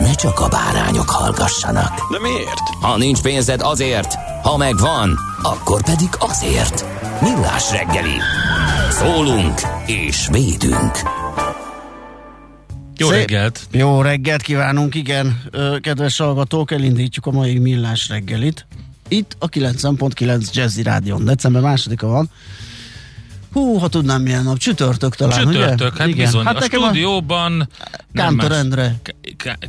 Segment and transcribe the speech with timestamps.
[0.00, 2.12] ne csak a bárányok hallgassanak.
[2.12, 2.58] De miért?
[2.80, 6.84] Ha nincs pénzed azért, ha megvan, akkor pedig azért.
[7.20, 8.16] Millás reggeli.
[8.90, 10.98] Szólunk és védünk.
[12.96, 13.60] Jó Szép- reggelt!
[13.70, 15.42] Jó reggelt kívánunk, igen,
[15.80, 18.66] kedves hallgatók, elindítjuk a mai millás reggelit.
[19.08, 21.24] Itt a 90.9 Jazzy Rádion.
[21.24, 22.30] December másodika van.
[23.52, 26.02] Hú, ha tudnám milyen nap, csütörtök talán, Csütörtök, ugye?
[26.02, 26.44] hát bizony.
[26.44, 27.68] Hát a stúdióban
[28.14, 28.52] Kántor.
[28.52, 29.00] Endre.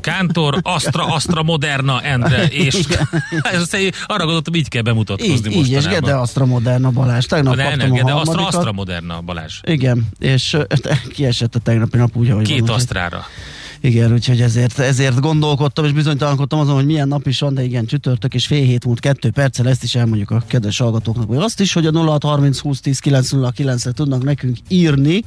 [0.01, 2.75] Kántor, Astra, Astra Moderna Endre, és
[4.07, 6.01] arra gondoltam, így kell bemutatkozni Így, így, és mostanában.
[6.01, 7.25] Gede Astra Moderna Balázs.
[7.25, 8.47] Tegnap ne, kaptam nem, a Gede, Astra.
[8.47, 9.59] Astra Moderna Balázs.
[9.63, 10.57] Igen, és
[11.15, 12.61] kiesett a tegnapi nap úgy, ahogy Két van.
[12.61, 13.25] úgyhogy- Asztrára.
[13.81, 17.85] Igen, úgyhogy ezért, ezért gondolkodtam, és bizonytalankodtam azon, hogy milyen nap is van, de igen,
[17.85, 21.59] csütörtök, és fél hét múlt kettő perccel ezt is elmondjuk a kedves hallgatóknak, vagy azt
[21.59, 25.23] is, hogy a 0630 20 10 909 re tudnak nekünk írni,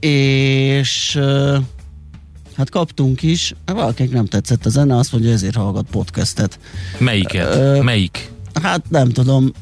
[0.00, 1.20] és
[2.56, 6.58] hát kaptunk is, valakinek nem tetszett a zene, azt mondja, ezért hallgat podcastet.
[6.98, 7.54] Melyiket?
[7.54, 8.30] Ö, Melyik?
[8.62, 9.52] Hát nem tudom,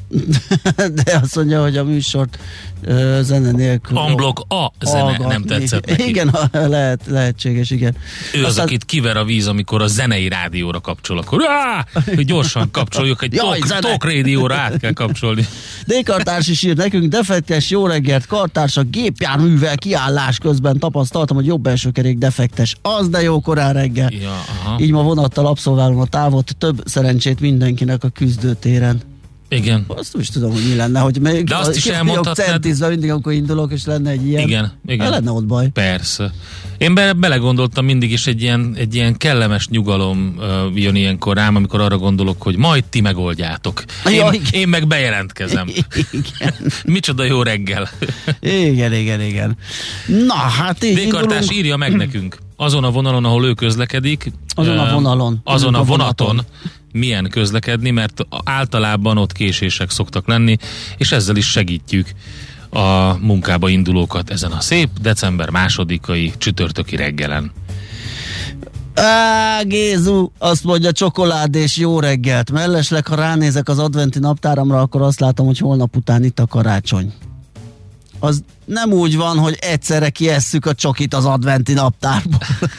[1.03, 2.39] de azt mondja, hogy a műsort
[2.81, 5.45] ö, zene nélkül Unblock a zene nem hallgatni.
[5.47, 6.07] tetszett neki.
[6.07, 7.95] Igen, lehet, lehetséges, igen.
[8.33, 11.85] Ő az, Aztán- akit kiver a víz, amikor a zenei rádióra kapcsol, akkor Á!
[12.15, 13.79] hogy gyorsan kapcsoljuk, egy Jaj, zene!
[13.79, 15.45] talk rádióra át kell kapcsolni.
[15.87, 21.89] D-kartárs is ír nekünk, defektes, jó reggelt, kartársak, gépjárművel kiállás közben tapasztaltam, hogy jobb első
[21.91, 22.75] kerék defektes.
[22.81, 24.11] Az de jó korán reggel.
[24.21, 24.29] Ja,
[24.63, 24.79] aha.
[24.79, 28.09] Így ma vonattal abszolválom a távot, több szerencsét mindenkinek a
[28.81, 29.09] küzdőtéren.
[29.49, 29.85] Igen.
[29.87, 33.71] Azt is tudom, hogy mi lenne, hogy még De azt is elmondhatnád- mindig, amikor indulok,
[33.71, 34.47] és lenne egy ilyen.
[34.47, 35.05] Igen, igen.
[35.05, 35.69] Ha lenne ott baj.
[35.69, 36.31] Persze.
[36.77, 41.55] Én be, belegondoltam mindig is egy ilyen, egy ilyen kellemes nyugalom uh, jön ilyenkor rám,
[41.55, 43.83] amikor arra gondolok, hogy majd ti megoldjátok.
[44.07, 44.45] Én, Ja, igen.
[44.51, 45.67] én meg bejelentkezem.
[46.11, 46.53] Igen.
[46.85, 47.89] Micsoda jó reggel.
[48.39, 49.57] igen, igen, igen.
[50.27, 51.51] Na, hát így indulunk.
[51.53, 52.37] írja meg nekünk.
[52.55, 54.31] Azon a vonalon, ahol ő közlekedik.
[54.55, 55.41] Azon a vonalon.
[55.43, 56.27] Azon a A vonaton.
[56.27, 56.45] vonaton.
[56.93, 60.57] Milyen közlekedni, mert általában ott késések szoktak lenni,
[60.97, 62.07] és ezzel is segítjük
[62.69, 67.51] a munkába indulókat ezen a szép december másodikai csütörtöki reggelen.
[68.95, 72.51] Á, Gézu, azt mondja csokolád és jó reggelt.
[72.51, 77.13] Mellesleg, ha ránézek az adventi naptáramra, akkor azt látom, hogy holnap után itt a karácsony.
[78.19, 82.39] Az nem úgy van, hogy egyszerre kiesszük a csokit az adventi naptárból.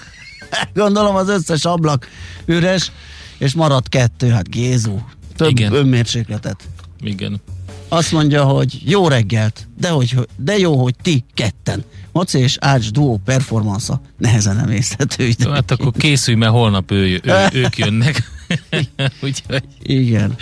[0.74, 2.08] Gondolom az összes ablak
[2.44, 2.92] üres,
[3.42, 4.98] és marad kettő, hát Gézu.
[5.36, 5.72] Több Igen.
[5.72, 6.68] Önmérsékletet.
[7.00, 7.40] Igen.
[7.88, 11.84] Azt mondja, hogy jó reggelt, de, hogy, de jó, hogy ti ketten.
[12.12, 15.28] Maci és Ács duó performansa nehezen emészhető.
[15.38, 18.30] Jó, hát akkor készülj, mert holnap ő, ő, ők jönnek.
[19.22, 20.36] úgyhogy, Igen.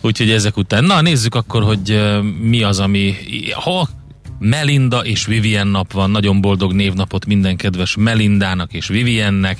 [0.00, 0.84] úgyhogy ezek után.
[0.84, 2.00] Na, nézzük akkor, hogy
[2.40, 3.14] mi az, ami...
[3.52, 3.88] Ha
[4.38, 9.58] Melinda és Vivien nap van, nagyon boldog névnapot minden kedves Melindának és Viviennek,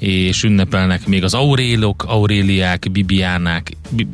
[0.00, 4.06] és ünnepelnek még az Aurélok, Auréliák, Bibiánák, Bi-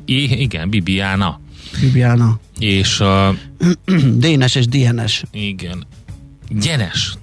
[0.42, 1.40] igen, Bibiána,
[1.80, 2.38] Bibiana.
[2.58, 3.34] és a,
[4.16, 5.22] Dénes és DNS.
[5.32, 5.86] igen,
[6.48, 7.14] Gyenes,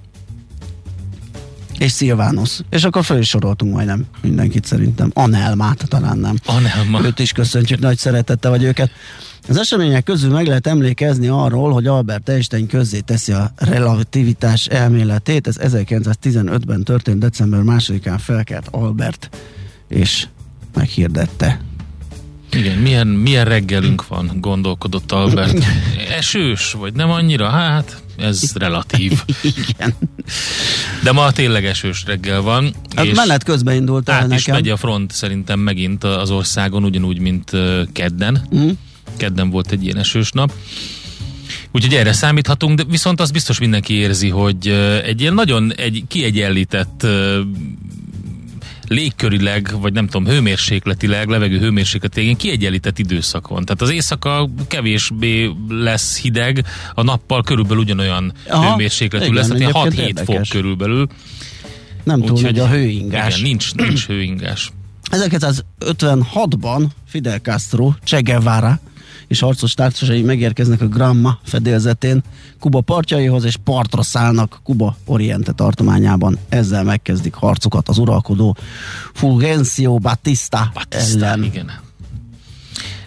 [1.78, 2.64] És Szilvánusz.
[2.70, 5.10] És akkor föl is soroltunk majdnem mindenkit szerintem.
[5.14, 6.36] Anelmát talán nem.
[6.46, 7.04] Anelma.
[7.04, 8.90] Őt is köszöntjük nagy szeretettel, vagy őket.
[9.48, 15.46] Az események közül meg lehet emlékezni arról, hogy Albert Einstein közzé teszi a relativitás elméletét.
[15.46, 19.30] Ez 1915-ben történt, december 2-án felkelt Albert,
[19.88, 20.26] és
[20.74, 21.60] meghirdette.
[22.52, 25.64] Igen, milyen, milyen reggelünk van, gondolkodott Albert.
[26.10, 27.48] Esős, vagy nem annyira?
[27.48, 29.22] Hát, ez relatív.
[29.68, 29.94] Igen.
[31.02, 32.74] De ma tényleg esős reggel van.
[32.96, 34.54] Hát menet közben indult el át is nekem.
[34.54, 37.50] megy a front szerintem megint az országon, ugyanúgy, mint
[37.92, 38.48] kedden.
[38.54, 38.68] Mm.
[39.16, 40.52] Kedden volt egy ilyen esős nap.
[41.72, 44.68] Úgyhogy erre számíthatunk, de viszont az biztos mindenki érzi, hogy
[45.04, 47.06] egy ilyen nagyon egy kiegyenlített
[48.88, 53.64] légkörileg, vagy nem tudom, hőmérsékletileg, levegő hőmérsékletileg ilyen kiegyenlített időszak van.
[53.64, 56.64] Tehát az éjszaka kevésbé lesz hideg,
[56.94, 60.48] a nappal körülbelül ugyanolyan Aha, hőmérsékletű igen, lesz, tehát ilyen egyébként 6-7 fok érdekes.
[60.48, 61.06] körülbelül.
[62.02, 63.38] Nem túl nagy a hőingás.
[63.38, 64.72] Igen, nincs, nincs hőingás.
[65.10, 68.80] 1956-ban Fidel Castro, Che Guevara
[69.26, 72.22] és harcos társai megérkeznek a Gramma fedélzetén
[72.60, 76.38] Kuba partjaihoz, és partra szállnak Kuba Oriente tartományában.
[76.48, 78.56] Ezzel megkezdik harcokat az uralkodó
[79.14, 81.42] Fulgencio Batista, Batista, ellen.
[81.44, 81.82] igen.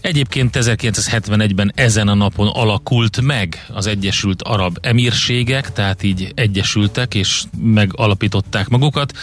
[0.02, 7.44] Egyébként 1971-ben ezen a napon alakult meg az Egyesült Arab Emírségek, tehát így egyesültek és
[7.62, 9.14] megalapították magukat.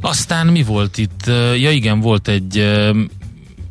[0.00, 1.26] Aztán mi volt itt?
[1.58, 2.70] Ja igen, volt egy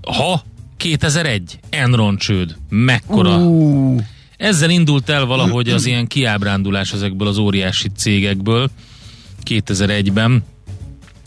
[0.01, 0.43] ha
[0.81, 2.55] 2001 Enron csőd.
[2.69, 3.37] Mekkora?
[3.37, 3.99] Ú,
[4.37, 8.69] Ezzel indult el valahogy az ilyen kiábrándulás ezekből az óriási cégekből
[9.45, 10.43] 2001-ben.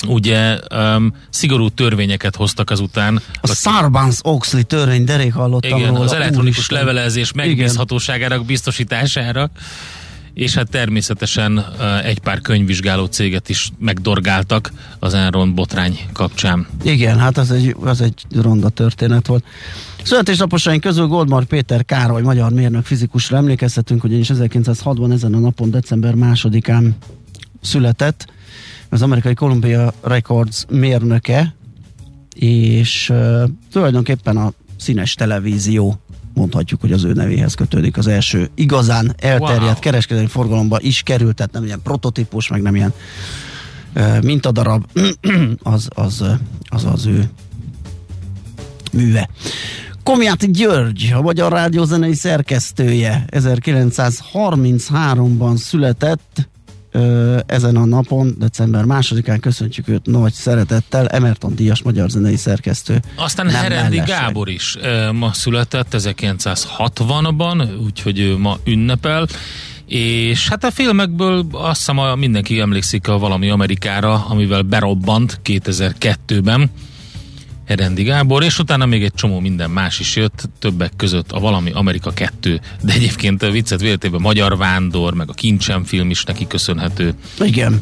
[0.06, 3.20] Ugye um, szigorú törvényeket hoztak azután.
[3.40, 6.04] a Sarbanes-Oxley törvény, derék hallottam Igen, róla.
[6.04, 6.78] az elektronikus Úristen.
[6.78, 9.50] levelezés megbízhatóságának biztosítására,
[10.34, 16.66] és hát természetesen uh, egy pár könyvvizsgáló céget is megdorgáltak az Enron botrány kapcsán.
[16.82, 19.44] Igen, hát az egy, az egy ronda történet volt.
[20.02, 26.14] Születésnaposaink közül Goldmar Péter Károly, magyar mérnök fizikusra emlékeztetünk, ugyanis 1906-ban ezen a napon, december
[26.14, 26.96] másodikán
[27.60, 28.26] született
[28.88, 31.54] az amerikai Columbia Records mérnöke,
[32.34, 33.42] és uh,
[33.72, 35.98] tulajdonképpen a színes televízió
[36.34, 39.78] mondhatjuk, hogy az ő nevéhez kötődik az első igazán elterjedt Wow.
[39.80, 42.92] kereskedelmi forgalomba is került, tehát nem ilyen prototípus, meg nem ilyen
[43.94, 44.84] uh, mintadarab,
[45.62, 46.28] az az, uh,
[46.68, 47.28] az az ő
[48.92, 49.28] műve.
[50.02, 56.48] Komjáti György, a Magyar Rádió zenei szerkesztője, 1933-ban született,
[57.46, 63.02] ezen a napon, december másodikán köszöntjük őt nagy szeretettel, Emerton Díjas magyar zenei szerkesztő.
[63.16, 63.96] Aztán Herendi.
[63.96, 64.76] Gábor is
[65.12, 69.26] ma született 1960-ban, úgyhogy ő ma ünnepel.
[69.86, 76.70] És hát a filmekből azt hiszem mindenki emlékszik a Valami Amerikára, amivel berobbant 2002-ben.
[77.66, 81.70] Herendi Gábor, és utána még egy csomó minden más is jött, többek között a Valami
[81.70, 86.46] Amerika 2, de egyébként a viccet véletében Magyar Vándor, meg a Kincsem film is neki
[86.46, 87.14] köszönhető.
[87.40, 87.80] Igen.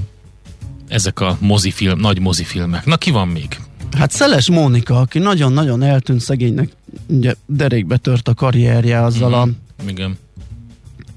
[0.88, 2.84] Ezek a mozifilm, nagy mozifilmek.
[2.84, 3.58] Na ki van még?
[3.96, 6.70] Hát Szeles Mónika, aki nagyon-nagyon eltűnt szegénynek,
[7.06, 9.48] ugye derékbe tört a karrierje azzal a
[9.88, 10.18] Igen.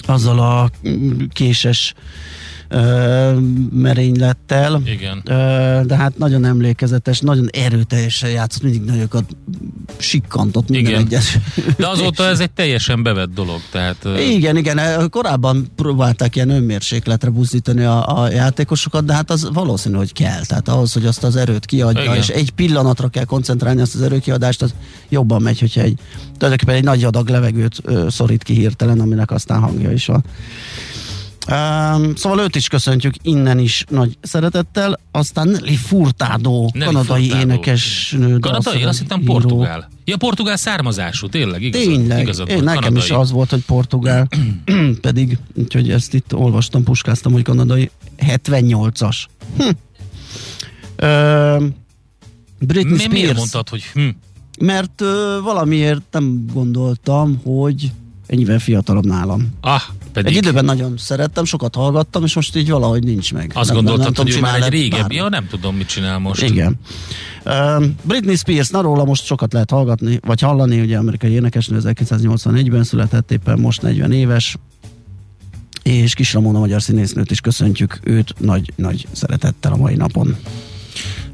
[0.06, 0.70] azzal a
[1.34, 1.94] késes
[2.76, 3.40] ö,
[3.72, 4.82] merénylettel.
[4.86, 5.22] Igen.
[5.26, 5.32] Ö,
[5.86, 9.24] de hát nagyon emlékezetes, nagyon erőteljesen játszott, mindig nagyokat
[9.98, 11.06] sikkantott minden Igen.
[11.06, 11.38] egyes.
[11.78, 17.30] De azóta ez egy teljesen bevett dolog, tehát ö, Igen, igen, korábban próbálták ilyen önmérsékletre
[17.30, 20.46] buzdítani a, a játékosokat, de hát az valószínű, hogy kell.
[20.46, 22.16] Tehát ahhoz, hogy azt az erőt kiadja, Igen.
[22.16, 24.74] és egy pillanatra kell koncentrálni azt az erőkiadást, az
[25.10, 26.00] jobban megy, hogyha egy,
[26.38, 30.24] tulajdonképpen egy nagy adag levegőt ö, szorít ki hirtelen, aminek aztán hangja is van.
[31.52, 35.00] Um, szóval őt is köszöntjük innen is nagy szeretettel.
[35.12, 37.42] Aztán Nelly Furtado, Nelly kanadai Furtado.
[37.42, 38.40] énekesnő.
[38.40, 39.90] Kanadai, azt hittem portugál.
[40.06, 43.04] Ja, portugál származású, tényleg, igazad, Tényleg, igazad én, nekem kanadai.
[43.04, 44.28] is az volt, hogy portugál,
[45.02, 49.18] pedig, úgyhogy ezt itt olvastam, puskáztam, hogy kanadai 78-as.
[49.58, 49.70] Hm.
[50.96, 51.66] Ö,
[52.60, 54.08] Britney Mi, Spears, miért mondtad, hogy hm,
[54.60, 57.92] mert ö, valamiért nem gondoltam, hogy
[58.28, 59.48] ennyivel fiatalabb nálam.
[59.62, 59.82] ah,
[60.14, 63.52] pedig Egy időben nagyon szerettem, sokat hallgattam, és most így valahogy nincs meg.
[63.54, 66.20] azt Nem- gondoltad, nem hogy tudom, ő már egy régebbi, ja, nem tudom, mit csinál
[66.20, 66.42] most.
[66.42, 66.80] Igen.
[67.46, 72.84] Uh, Britney Spears, na róla most sokat lehet hallgatni, vagy hallani, ugye amerikai énekesnő 1981-ben
[72.84, 74.56] született, éppen most 40 éves,
[75.84, 80.36] és Kis Ramona magyar színésznőt is köszöntjük őt nagy-nagy szeretettel a mai napon.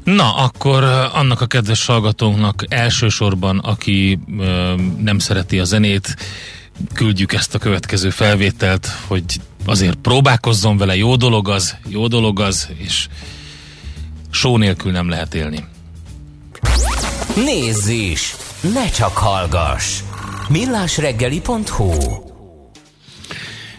[0.04, 0.84] Na, akkor
[1.14, 6.16] annak a kedves hallgatónknak elsősorban, aki ö, nem szereti a zenét,
[6.94, 9.24] küldjük ezt a következő felvételt, hogy
[9.64, 13.08] azért próbálkozzon vele, jó dolog az, jó dolog az, és
[14.30, 15.64] só nélkül nem lehet élni.
[17.34, 18.34] Nézz is!
[18.72, 20.00] Ne csak hallgass!
[20.48, 21.92] millásreggeli.hu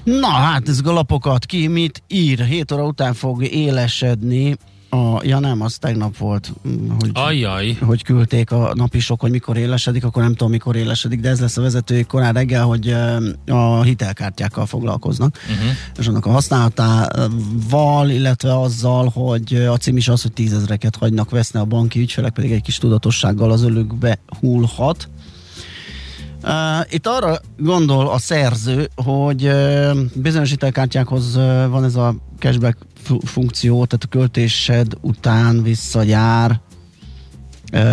[0.04, 2.44] Na hát, ez galapokat ki, mit ír?
[2.46, 4.58] 7 óra után fog élesedni
[4.94, 9.58] a, ja nem, az tegnap volt, mm, hogy, Ajjaj, hogy küldték a napisok, hogy mikor
[9.58, 12.96] élesedik, akkor nem tudom mikor élesedik, de ez lesz a vezetői korán reggel, hogy
[13.48, 15.72] a hitelkártyákkal foglalkoznak, uh-huh.
[16.00, 21.60] és annak a használatával, illetve azzal, hogy a cím is az, hogy tízezreket hagynak veszni
[21.60, 25.10] a banki ügyfelek, pedig egy kis tudatossággal az ölükbe hullhat.
[26.90, 29.52] Itt arra gondol a szerző, hogy
[30.14, 31.36] bizonyos hitelkártyákhoz
[31.70, 32.78] van ez a cashback
[33.24, 36.60] funkció, tehát a költésed után visszajár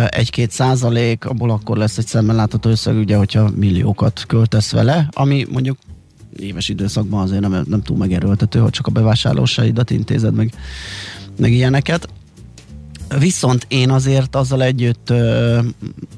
[0.07, 5.45] egy-két százalék, abból akkor lesz egy szemmel látható összeg, ugye, hogyha milliókat költesz vele, ami
[5.51, 5.77] mondjuk
[6.39, 10.53] éves időszakban azért nem, nem túl megerőltető, hogy csak a bevásárlósaidat intézed meg,
[11.37, 12.07] meg ilyeneket.
[13.19, 15.09] Viszont én azért azzal együtt,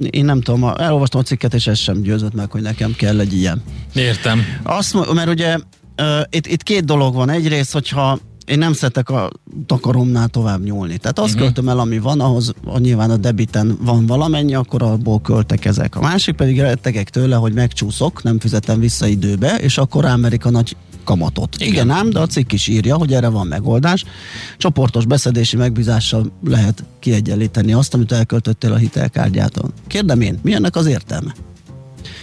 [0.10, 3.34] én nem tudom, elolvastam a cikket, és ez sem győzött meg, hogy nekem kell egy
[3.34, 3.64] ilyen.
[3.94, 4.42] Értem.
[4.64, 5.58] Azt, mert ugye
[6.30, 7.30] itt, itt két dolog van.
[7.30, 9.30] Egyrészt, hogyha én nem szeretek a
[9.66, 10.98] takaromnál tovább nyúlni.
[10.98, 11.44] Tehát azt uh-huh.
[11.44, 15.96] költöm el, ami van, ahhoz a, nyilván a debiten van valamennyi, akkor abból költek ezek.
[15.96, 20.50] A másik pedig rettegek tőle, hogy megcsúszok, nem fizetem vissza időbe, és akkor rámerik a
[20.50, 21.56] nagy kamatot.
[21.56, 21.68] Igen.
[21.68, 24.04] Igen ám, de a cikk is írja, hogy erre van megoldás.
[24.58, 29.70] Csoportos beszedési megbízással lehet kiegyenlíteni azt, amit elköltöttél a hitelkártyától.
[29.88, 31.34] Kérdem én, mi ennek az értelme?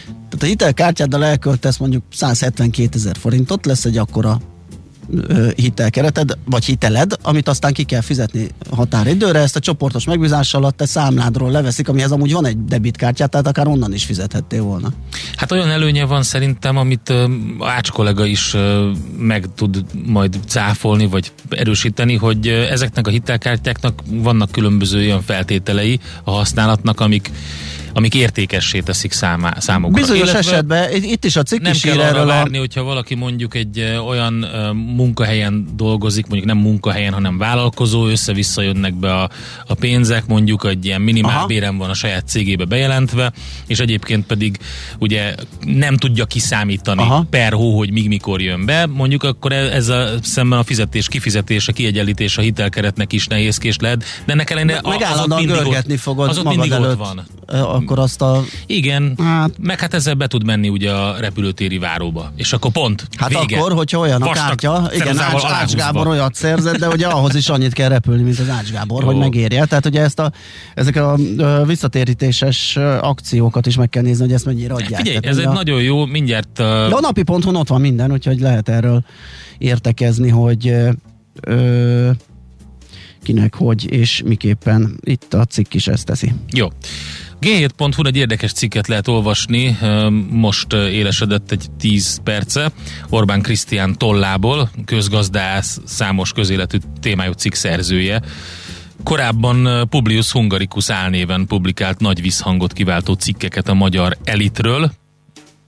[0.06, 4.40] Tehát a hitelkártyáddal elköltesz mondjuk 172 ezer forintot, lesz egy akkora
[5.56, 10.86] hitelkereted, vagy hiteled, amit aztán ki kell fizetni határidőre, ezt a csoportos megbízás alatt te
[10.86, 14.92] számládról leveszik, amihez amúgy van egy debitkártyát, tehát akár onnan is fizethettél volna.
[15.36, 17.12] Hát olyan előnye van szerintem, amit
[17.60, 18.56] Ács kollega is
[19.18, 26.30] meg tud majd cáfolni, vagy erősíteni, hogy ezeknek a hitelkártyáknak vannak különböző olyan feltételei a
[26.30, 27.30] használatnak, amik
[27.92, 30.00] amik értékessé teszik számá, számukra.
[30.00, 32.60] Bizonyos Illetve esetben, itt is a cikk nem is kell arra várni, a...
[32.60, 34.32] hogyha valaki mondjuk egy olyan
[34.96, 39.30] munkahelyen dolgozik, mondjuk nem munkahelyen, hanem vállalkozó, össze-vissza jönnek be a,
[39.66, 43.32] a pénzek, mondjuk egy ilyen minimál bérem van a saját cégébe bejelentve,
[43.66, 44.58] és egyébként pedig
[44.98, 45.34] ugye
[45.66, 47.26] nem tudja kiszámítani Aha.
[47.30, 51.68] per hó, hogy míg mikor jön be, mondjuk akkor ez a szemben a fizetés, kifizetés,
[51.68, 56.28] a kiegyenlítés a hitelkeretnek is nehézkés lehet, de ennek ellenére az ott mindig ott, fogod
[56.28, 57.26] az ott mindig ott van
[57.82, 58.44] akkor azt a...
[58.66, 62.32] Igen, hát, meg hát ezzel be tud menni ugye a repülőtéri váróba.
[62.36, 63.58] És akkor pont, Hát vége.
[63.58, 67.48] akkor, hogyha olyan a kártya, igen, Ács, Ács Gábor olyat szerzett, de ugye ahhoz is
[67.48, 69.06] annyit kell repülni, mint az Ács Gábor, Jó.
[69.06, 69.64] hogy megérje.
[69.64, 70.32] Tehát ugye ezt a,
[70.74, 71.16] ezek a
[71.66, 75.00] visszatérítéses akciókat is meg kell nézni, hogy ezt mennyire adják.
[75.00, 75.52] Figyelj, Tehát, ez egy a...
[75.52, 76.58] nagyon jó, mindjárt...
[76.58, 76.66] Uh...
[76.66, 79.04] De a napi ponton ott van minden, úgyhogy lehet erről
[79.58, 80.74] értekezni, hogy
[81.40, 82.10] ö,
[83.22, 86.34] kinek, hogy és miképpen itt a cikk is ezt teszi.
[86.52, 86.68] Jó.
[87.40, 89.78] G7.hu egy érdekes cikket lehet olvasni,
[90.30, 92.72] most élesedett egy 10 perce,
[93.08, 98.22] Orbán Krisztián tollából, közgazdász, számos közéletű témájú cikk szerzője.
[99.04, 104.92] Korábban Publius Hungaricus álnéven publikált nagy visszhangot kiváltó cikkeket a magyar elitről.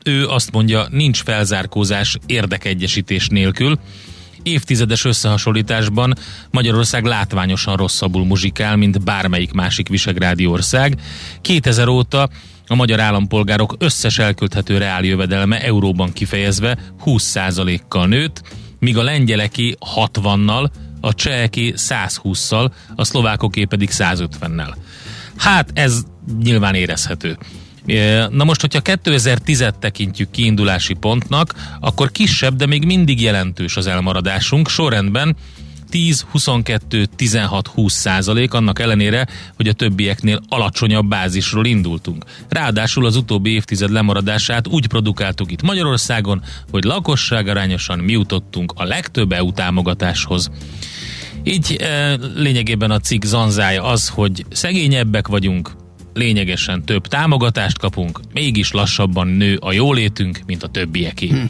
[0.04, 3.78] Ő azt mondja, nincs felzárkózás érdekegyesítés nélkül,
[4.42, 6.14] évtizedes összehasonlításban
[6.50, 11.00] Magyarország látványosan rosszabbul muzsikál, mint bármelyik másik visegrádi ország.
[11.40, 12.28] 2000 óta
[12.66, 18.42] a magyar állampolgárok összes elkölthető reáljövedelme euróban kifejezve 20%-kal nőtt,
[18.78, 20.70] míg a lengyeleki 60-nal,
[21.00, 24.74] a cseheki 120-szal, a szlovákoké pedig 150-nel.
[25.36, 26.02] Hát ez
[26.42, 27.38] nyilván érezhető.
[28.30, 34.68] Na most, hogyha 2010-et tekintjük kiindulási pontnak, akkor kisebb, de még mindig jelentős az elmaradásunk.
[34.68, 35.36] Sorrendben
[35.92, 42.24] 10, 22, 16, 20 százalék, annak ellenére, hogy a többieknél alacsonyabb bázisról indultunk.
[42.48, 49.32] Ráadásul az utóbbi évtized lemaradását úgy produkáltuk itt Magyarországon, hogy lakosságarányosan mi jutottunk a legtöbb
[49.32, 50.50] EU támogatáshoz.
[51.42, 55.70] Így e, lényegében a cikk zanzája az, hogy szegényebbek vagyunk,
[56.14, 61.28] lényegesen több támogatást kapunk, mégis lassabban nő a jólétünk, mint a többieké.
[61.28, 61.44] Hm.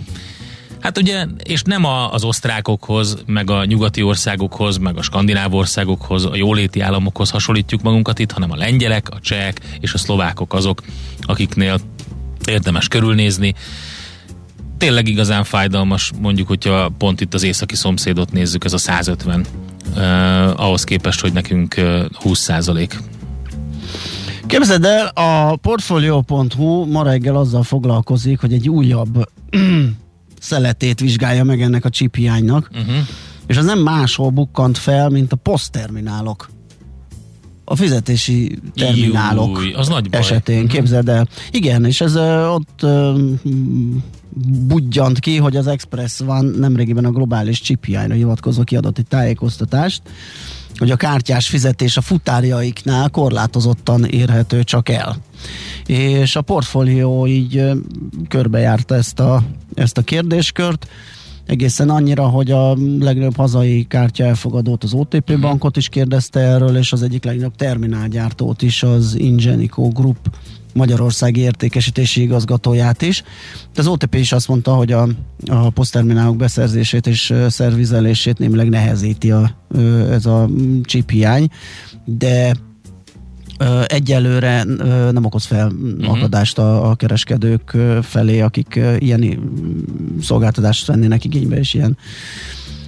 [0.83, 6.25] Hát ugye, és nem a, az osztrákokhoz, meg a nyugati országokhoz, meg a skandináv országokhoz,
[6.25, 10.83] a jóléti államokhoz hasonlítjuk magunkat itt, hanem a lengyelek, a csehek és a szlovákok azok,
[11.21, 11.81] akiknél
[12.47, 13.55] érdemes körülnézni.
[14.79, 19.47] Tényleg igazán fájdalmas, mondjuk, hogyha pont itt az északi szomszédot nézzük, ez a 150,
[19.97, 22.99] eh, ahhoz képest, hogy nekünk eh, 20 százalék.
[24.53, 29.29] Képzeld el, a Portfolio.hu ma reggel azzal foglalkozik, hogy egy újabb
[30.41, 32.95] szeletét vizsgálja meg ennek a chip hiánynak, uh-huh.
[33.47, 36.51] és az nem máshol bukkant fel, mint a posztterminálok.
[37.65, 40.21] A fizetési terminálok Júj, az nagy baj.
[40.21, 40.73] esetén, uh-huh.
[40.73, 41.29] képzeld el.
[41.51, 42.17] Igen, és ez
[42.47, 43.21] ott uh,
[44.67, 50.03] budjant ki, hogy az Express van nemrégiben a globális chip hiányra hivatkozó kiadott egy tájékoztatást,
[50.79, 55.17] hogy a kártyás fizetés a futárjaiknál korlátozottan érhető csak el.
[55.87, 57.71] És a portfólió így
[58.29, 59.43] körbejárta ezt a,
[59.75, 60.87] ezt a kérdéskört,
[61.47, 65.41] egészen annyira, hogy a legnagyobb hazai kártya elfogadót, az OTP mhm.
[65.41, 70.31] bankot is kérdezte erről, és az egyik legnagyobb terminálgyártót is, az Ingenico Group
[70.75, 73.23] Magyarországi értékesítési igazgatóját is.
[73.75, 75.09] Az OTP is azt mondta, hogy a,
[75.47, 79.55] a posztterminálok beszerzését és szervizelését némileg nehezíti a,
[80.11, 80.49] ez a
[80.85, 81.49] chip hiány,
[82.05, 82.55] de
[83.87, 84.65] egyelőre
[85.13, 86.17] nem okoz fel uh-huh.
[86.17, 89.39] akadást a, a kereskedők felé, akik ilyen
[90.21, 91.97] szolgáltatást vennének igénybe, és ilyen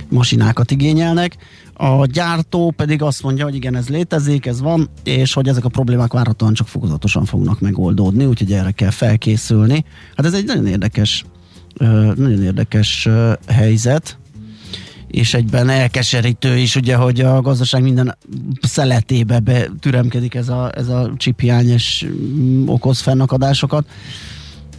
[0.08, 1.36] masinákat igényelnek.
[1.76, 5.68] A gyártó pedig azt mondja, hogy igen, ez létezik, ez van, és hogy ezek a
[5.68, 9.84] problémák várhatóan csak fokozatosan fognak megoldódni, úgyhogy erre kell felkészülni.
[10.16, 11.24] Hát ez egy nagyon érdekes,
[12.14, 13.08] nagyon érdekes
[13.46, 14.18] helyzet,
[15.14, 18.16] és egyben elkeserítő is, ugye, hogy a gazdaság minden
[18.62, 23.86] szeletébe betüremkedik ez a, ez a csiphiány, és mm, okoz fennakadásokat.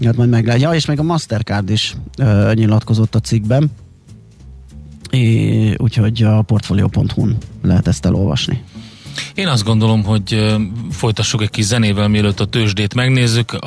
[0.03, 0.69] Hát majd meglátja.
[0.69, 3.71] Ja, és még a Mastercard is ö, nyilatkozott a cikkben,
[5.09, 8.63] é, úgyhogy a portfolio.hu-n lehet ezt elolvasni.
[9.35, 10.55] Én azt gondolom, hogy
[10.91, 13.57] folytassuk egy kis zenével, mielőtt a tőzsdét megnézzük.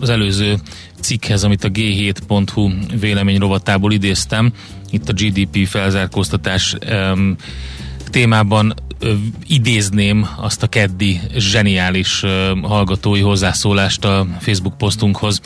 [0.00, 0.58] Az előző
[1.00, 2.70] cikkhez, amit a g7.hu
[3.00, 4.52] vélemény rovatából idéztem,
[4.90, 6.76] itt a GDP felzárkóztatás
[8.10, 8.74] témában
[9.46, 12.24] idézném azt a keddi zseniális
[12.62, 15.40] hallgatói hozzászólást a Facebook posztunkhoz,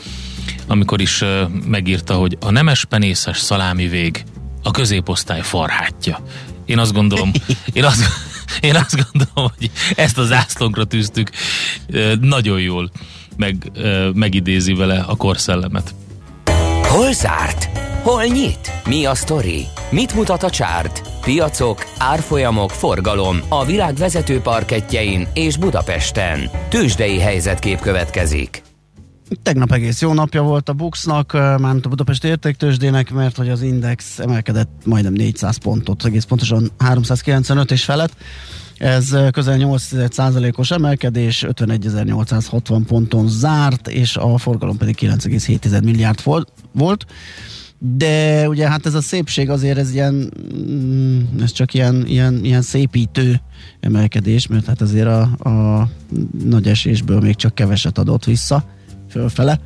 [0.67, 1.25] amikor is
[1.67, 4.25] megírta, hogy a nemes penészes szalámi vég
[4.67, 6.19] a középosztály farhátja.
[6.65, 7.31] Én azt gondolom,
[7.73, 8.05] én azt,
[8.61, 11.31] én azt gondolom, hogy ezt az zászlónkra tűztük
[12.21, 12.91] nagyon jól
[13.37, 13.71] meg,
[14.15, 15.95] megidézi vele a korszellemet.
[16.83, 17.69] Hol zárt?
[18.03, 18.73] Hol nyit?
[18.87, 19.67] Mi a sztori?
[19.91, 21.03] Mit mutat a csárt?
[21.21, 26.51] Piacok, árfolyamok, forgalom a világ vezető parketjein és Budapesten.
[26.69, 28.66] Tősdei helyzetkép következik.
[29.43, 34.19] Tegnap egész jó napja volt a Buxnak, mármint a Budapest értéktősdének, mert hogy az Index
[34.19, 38.17] emelkedett majdnem 400 pontot, egész pontosan 395 és felett.
[38.79, 46.23] Ez közel 8%-os emelkedés, 51.860 ponton zárt, és a forgalom pedig 9,7 milliárd
[46.73, 47.07] volt.
[47.79, 52.63] De ugye hát ez a szépség azért ez ilyen, mm, ez csak ilyen, ilyen, ilyen
[52.63, 53.41] szépítő
[53.81, 55.89] emelkedés, mert hát azért a, a
[56.45, 58.75] nagy esésből még csak keveset adott vissza
[59.17, 59.61] fölfele.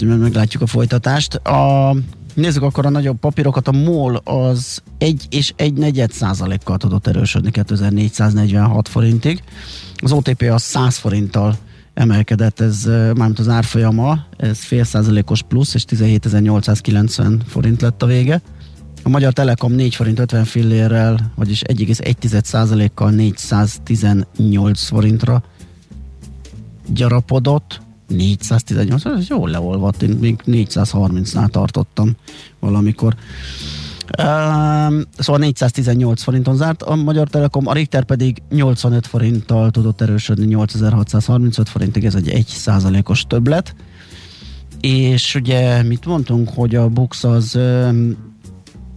[0.00, 1.34] Meglátjuk a folytatást.
[1.34, 1.96] A
[2.34, 3.68] Nézzük akkor a nagyobb papírokat.
[3.68, 9.42] A MOL az 1 és 1 negyed százalékkal tudott erősödni 2446 forintig.
[9.96, 11.56] Az OTP az 100 forinttal
[11.94, 18.40] emelkedett, ez mármint az árfolyama, ez fél százalékos plusz, és 17.890 forint lett a vége.
[19.02, 25.42] A Magyar Telekom 4 forint 50 fillérrel, vagyis 1,1 százalékkal 418 forintra
[26.86, 27.85] gyarapodott.
[28.08, 32.16] 418, ez jól leolvadt, én még 430-nál tartottam
[32.60, 33.14] valamikor.
[34.18, 34.24] Uh,
[35.18, 41.68] szóval 418 forinton zárt a Magyar Telekom, a Richter pedig 85 forinttal tudott erősödni 8635
[41.68, 43.74] forintig, ez egy 1 százalékos többlet.
[44.80, 48.16] És ugye mit mondtunk, hogy a Bux az um,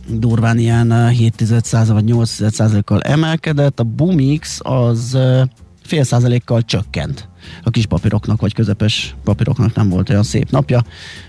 [0.07, 1.43] durván ilyen 7
[1.87, 5.41] vagy 8 kal emelkedett, a Bumix az uh,
[5.89, 7.27] fél százalékkal csökkent
[7.63, 10.83] a kis papíroknak vagy közepes papíroknak nem volt olyan szép napja.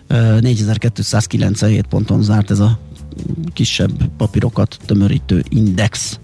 [0.09, 2.79] 4297 ponton zárt ez a
[3.53, 6.19] kisebb papírokat tömörítő index.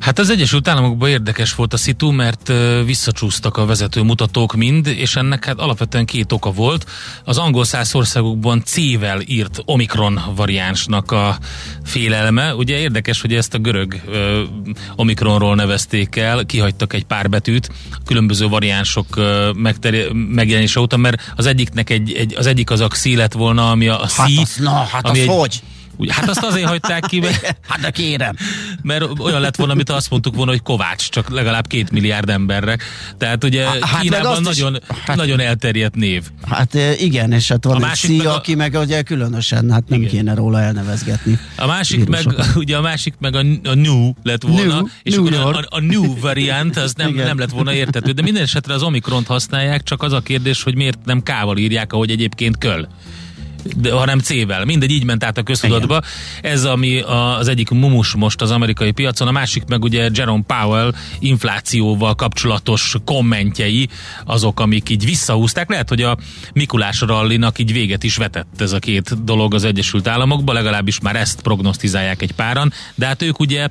[0.00, 2.52] Hát az Egyesült Államokban érdekes volt a szitu, mert
[2.84, 6.90] visszacsúsztak a vezető mutatók mind, és ennek hát alapvetően két oka volt.
[7.24, 11.38] Az angol száz országokban C-vel írt Omikron variánsnak a
[11.84, 12.54] félelme.
[12.54, 14.42] Ugye érdekes, hogy ezt a görög ö,
[14.96, 17.70] Omikronról nevezték el, kihagytak egy pár betűt
[18.04, 22.88] különböző variánsok ö, megteri- megjelenése óta, mert az egyiknek egy, egy, az egyik az a
[22.88, 25.62] xi lett volna, ami a, a hát az, na, hát az egy, hogy?
[25.96, 28.36] Ugye, hát azt azért hagyták ki, mert, hát de kérem.
[28.82, 32.76] mert olyan lett volna, amit azt mondtuk volna, hogy Kovács, csak legalább két milliárd emberre.
[33.18, 36.22] Tehát ugye hát Kínában nagyon, is, hát, nagyon elterjedt név.
[36.50, 39.98] Hát igen, és hát van a egy szí, a, aki meg ugye különösen, hát nem
[39.98, 40.10] igen.
[40.10, 41.38] kéne róla elnevezgetni.
[41.56, 45.26] A másik meg, ugye a másik meg a, a new lett volna, new, és new
[45.26, 48.82] akkor a, a, new variant az nem, nem lett volna értető, de minden esetre az
[48.82, 52.88] Omikront használják, csak az a kérdés, hogy miért nem K-val írják, ahogy egyébként köl
[53.90, 54.64] hanem C-vel.
[54.64, 56.00] Mindegy, így ment át a köztudatba.
[56.42, 60.94] Ez, ami az egyik mumus most az amerikai piacon, a másik meg ugye Jerome Powell
[61.18, 63.88] inflációval kapcsolatos kommentjei,
[64.24, 65.68] azok, amik így visszahúzták.
[65.68, 66.16] Lehet, hogy a
[66.52, 71.16] Mikulás rallinak így véget is vetett ez a két dolog az Egyesült Államokban, legalábbis már
[71.16, 73.68] ezt prognosztizálják egy páran, de hát ők ugye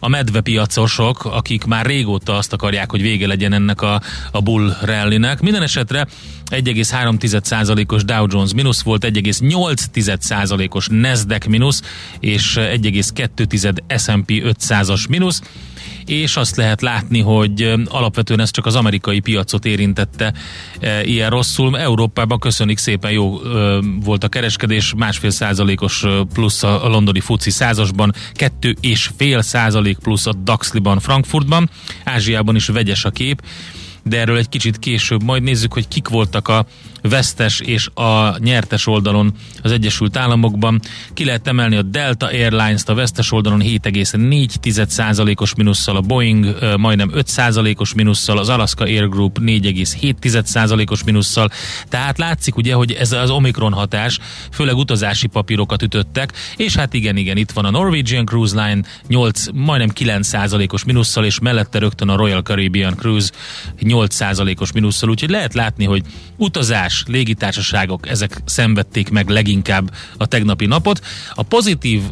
[0.00, 5.40] a medvepiacosok, akik már régóta azt akarják, hogy vége legyen ennek a, a bull rallynek.
[5.40, 6.06] Minden esetre
[6.50, 11.82] 1,3%-os Dow Jones mínusz volt, 1,8%-os Nasdaq mínusz,
[12.20, 15.42] és 1,2 S&P 500-as mínusz
[16.06, 20.34] és azt lehet látni, hogy alapvetően ez csak az amerikai piacot érintette
[21.04, 21.78] ilyen rosszul.
[21.78, 23.38] Európában köszönik szépen jó
[24.04, 30.26] volt a kereskedés, másfél százalékos plusz a londoni FUCI százasban, kettő és fél százalék plusz
[30.26, 31.70] a Daxliban, Frankfurtban,
[32.04, 33.42] Ázsiában is vegyes a kép
[34.02, 36.66] de erről egy kicsit később majd nézzük, hogy kik voltak a
[37.02, 39.32] vesztes és a nyertes oldalon
[39.62, 40.80] az Egyesült Államokban.
[41.14, 47.94] Ki lehet emelni a Delta Airlines-t a vesztes oldalon 7,4%-os minusszal, a Boeing majdnem 5%-os
[47.94, 51.50] minusszal, az Alaska Air Group 4,7%-os minusszal.
[51.88, 54.18] Tehát látszik ugye, hogy ez az Omikron hatás
[54.52, 59.44] főleg utazási papírokat ütöttek, és hát igen, igen, itt van a Norwegian Cruise Line 8,
[59.52, 63.30] majdnem 9%-os minusszal, és mellette rögtön a Royal Caribbean Cruise
[63.94, 66.02] 8%-os minusszal, úgyhogy lehet látni, hogy
[66.36, 71.04] utazás, légitársaságok, ezek szenvedték meg leginkább a tegnapi napot.
[71.34, 72.02] A pozitív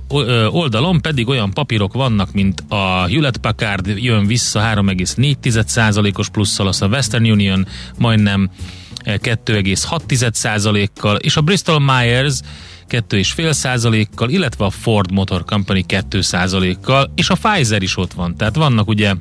[0.51, 6.87] oldalon pedig olyan papírok vannak, mint a Hewlett Packard jön vissza 3,4%-os plusszal, az a
[6.87, 7.67] Western Union
[7.99, 8.51] majdnem
[9.05, 12.41] 2,6%-kal, és a Bristol Myers
[12.89, 18.37] 2,5 százalékkal, illetve a Ford Motor Company 2 százalékkal, és a Pfizer is ott van.
[18.37, 19.15] Tehát vannak ugye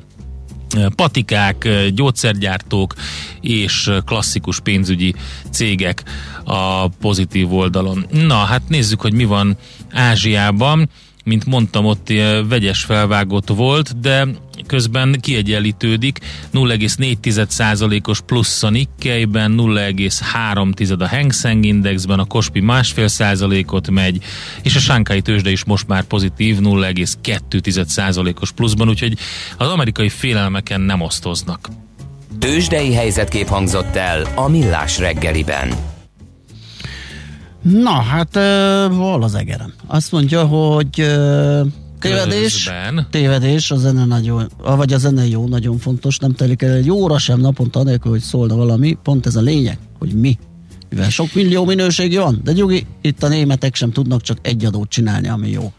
[0.94, 2.94] patikák, gyógyszergyártók
[3.40, 5.14] és klasszikus pénzügyi
[5.50, 6.02] cégek
[6.44, 8.06] a pozitív oldalon.
[8.10, 9.56] Na, hát nézzük, hogy mi van
[9.92, 10.90] Ázsiában.
[11.28, 12.12] Mint mondtam, ott
[12.48, 14.26] vegyes felvágott volt, de
[14.66, 16.18] közben kiegyenlítődik,
[16.54, 24.22] 0,4%-os plusz a Nikkeiben, 0,3 a Hang Seng Indexben, a Kospi másfél százalékot megy,
[24.62, 29.18] és a Sánkai tőzsde is most már pozitív 0,2%-os pluszban, úgyhogy
[29.56, 31.68] az amerikai félelmeken nem osztoznak.
[32.38, 35.96] Tőzsdei helyzetkép hangzott el a Millás reggeliben.
[37.62, 39.72] Na, hát uh, hol az egerem?
[39.86, 41.66] Azt mondja, hogy uh,
[41.98, 43.06] Tévedés, Közben.
[43.10, 47.18] tévedés, a zene nagyon, vagy a zene jó, nagyon fontos, nem telik el egy óra
[47.18, 50.38] sem naponta, anélkül, hogy szólna valami, pont ez a lényeg, hogy mi.
[50.90, 54.88] Mivel sok millió minőségi van, de nyugi, itt a németek sem tudnak csak egy adót
[54.88, 55.72] csinálni, ami jó.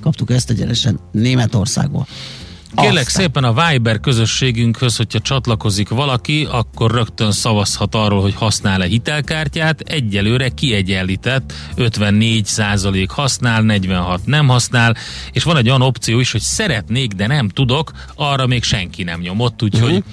[0.00, 2.06] Kaptuk ezt egyenesen Németországból.
[2.76, 3.22] Kérlek Aztán.
[3.22, 9.80] szépen a Viber közösségünkhöz, hogyha csatlakozik valaki, akkor rögtön szavazhat arról, hogy használ-e hitelkártyát.
[9.80, 14.96] Egyelőre kiegyenlített, 54% használ, 46 nem használ,
[15.32, 19.20] és van egy olyan opció is, hogy szeretnék, de nem tudok, arra még senki nem
[19.20, 20.04] nyomott, úgyhogy uh-huh.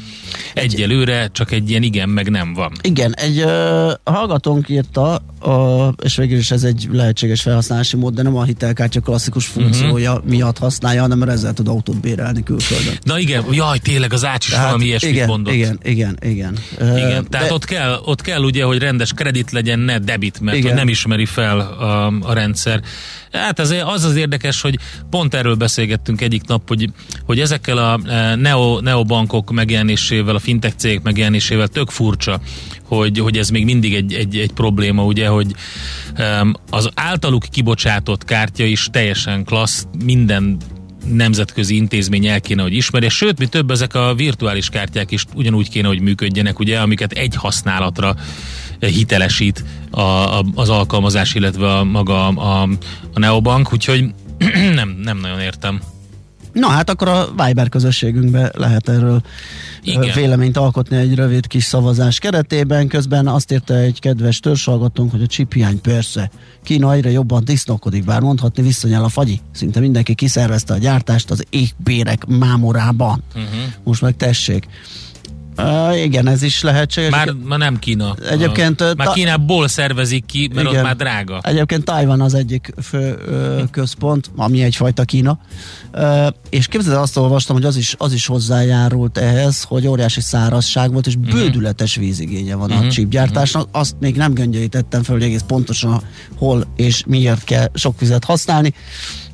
[0.53, 2.71] egyelőre csak egy ilyen igen, meg nem van.
[2.81, 8.21] Igen, egy uh, hallgatónk írta, uh, és végül is ez egy lehetséges felhasználási mód, de
[8.21, 10.29] nem a hitelkártya klasszikus funkciója uh-huh.
[10.29, 12.99] miatt használja, hanem mert ezzel tud autót bérelni külföldön.
[13.03, 15.53] Na igen, jaj, tényleg az ács is Tehát valami ilyesmit igen, mondott.
[15.53, 16.57] Igen, igen, igen.
[16.79, 20.57] Igen, tehát de- ott kell, ott kell ugye, hogy rendes kredit legyen, ne debit, mert
[20.57, 20.75] Igen.
[20.75, 22.81] nem ismeri fel a, a rendszer.
[23.31, 24.77] Hát az, az az érdekes, hogy
[25.09, 26.89] pont erről beszélgettünk egyik nap, hogy,
[27.25, 32.39] hogy ezekkel a e, neo, neobankok megjelenésével, a fintech cégek megjelenésével tök furcsa,
[32.83, 35.53] hogy, hogy ez még mindig egy, egy, egy probléma, ugye, hogy
[36.13, 40.57] em, az általuk kibocsátott kártya is teljesen klassz, minden
[41.05, 45.69] nemzetközi intézmény el kéne, hogy ismerje, sőt, mi több, ezek a virtuális kártyák is ugyanúgy
[45.69, 48.15] kéne, hogy működjenek, ugye, amiket egy használatra
[48.79, 52.61] hitelesít a, a, az alkalmazás, illetve a maga a,
[53.13, 54.05] a Neobank, úgyhogy
[54.75, 55.81] nem, nem nagyon értem.
[56.53, 59.21] Na hát akkor a Viber közösségünkbe lehet erről
[59.83, 60.11] Igen.
[60.15, 62.87] Véleményt alkotni egy rövid kis szavazás keretében.
[62.87, 66.31] Közben azt írta egy kedves törzsalgatónk, hogy a csiphiány persze
[66.63, 69.39] Kína egyre jobban disznókodik, bár mondhatni visszanyel a fagyi.
[69.51, 73.23] Szinte mindenki kiszervezte a gyártást az égbérek mámorában.
[73.35, 73.49] Uh-huh.
[73.83, 74.67] Most meg tessék.
[75.63, 77.11] Uh, igen, ez is lehetséges.
[77.11, 78.15] Már, már nem Kína.
[78.29, 80.77] Egyébként, A, már ta- Kínából szervezik ki, mert Igen.
[80.79, 81.39] ott már drága.
[81.43, 85.39] Egyébként Tajvan az egyik fő ö, központ, ami egyfajta Kína.
[85.91, 90.21] Ö, és képzeld, el, azt olvastam, hogy az is, az is hozzájárult ehhez, hogy óriási
[90.21, 91.29] szárazság volt, és Mhm.
[91.29, 93.67] bődületes vízigénye van a csípgyártásnak.
[93.71, 96.01] Azt még nem göngyölítettem fel, hogy egész pontosan
[96.37, 98.73] hol és miért kell sok vizet használni.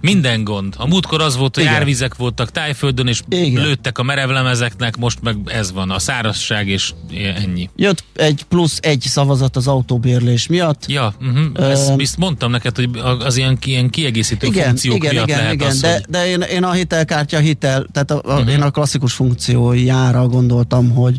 [0.05, 0.73] Minden gond.
[0.77, 1.75] A múltkor az volt, hogy Igen.
[1.75, 3.63] árvizek voltak tájföldön, és Igen.
[3.63, 6.93] lőttek a merevlemezeknek, most meg ez van, a szárazság, és
[7.37, 7.69] ennyi.
[7.75, 10.83] Jött egy plusz egy szavazat az autóbérlés miatt.
[10.87, 11.71] Ja, uh-huh.
[11.71, 11.99] ezt, Öm.
[11.99, 12.89] ezt mondtam neked, hogy
[13.19, 16.05] az ilyen, ilyen kiegészítő Igen, funkciók igen, miatt igen, lehet igen, az, de, hogy...
[16.09, 18.51] de én, én a hitelkártya hitel, tehát a, a, uh-huh.
[18.51, 21.17] én a klasszikus funkciójára gondoltam, hogy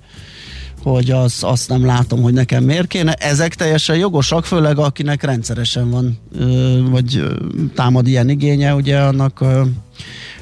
[0.93, 3.13] hogy az, azt nem látom, hogy nekem miért kéne.
[3.13, 6.19] Ezek teljesen jogosak, főleg akinek rendszeresen van,
[6.91, 7.25] vagy
[7.75, 9.45] támad ilyen igénye, ugye annak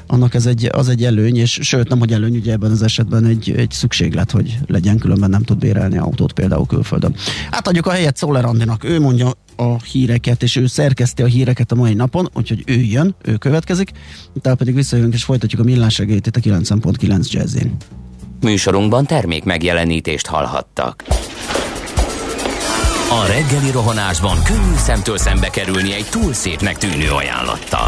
[0.07, 3.25] annak ez egy, az egy előny, és sőt nem, hogy előny, ugye ebben az esetben
[3.25, 7.15] egy, egy szükséglet, hogy legyen, különben nem tud bérelni autót például külföldön.
[7.49, 11.75] Átadjuk a helyet Szoller Andinak, ő mondja a híreket, és ő szerkeszti a híreket a
[11.75, 13.91] mai napon, úgyhogy ő jön, ő következik,
[14.33, 17.75] utána pedig visszajövünk és folytatjuk a millás reggelyt itt a 9.9 jazzin.
[18.41, 21.03] Műsorunkban termék megjelenítést hallhattak.
[23.09, 27.87] A reggeli rohanásban könnyű szemtől szembe kerülni egy túl szépnek tűnő ajánlattal.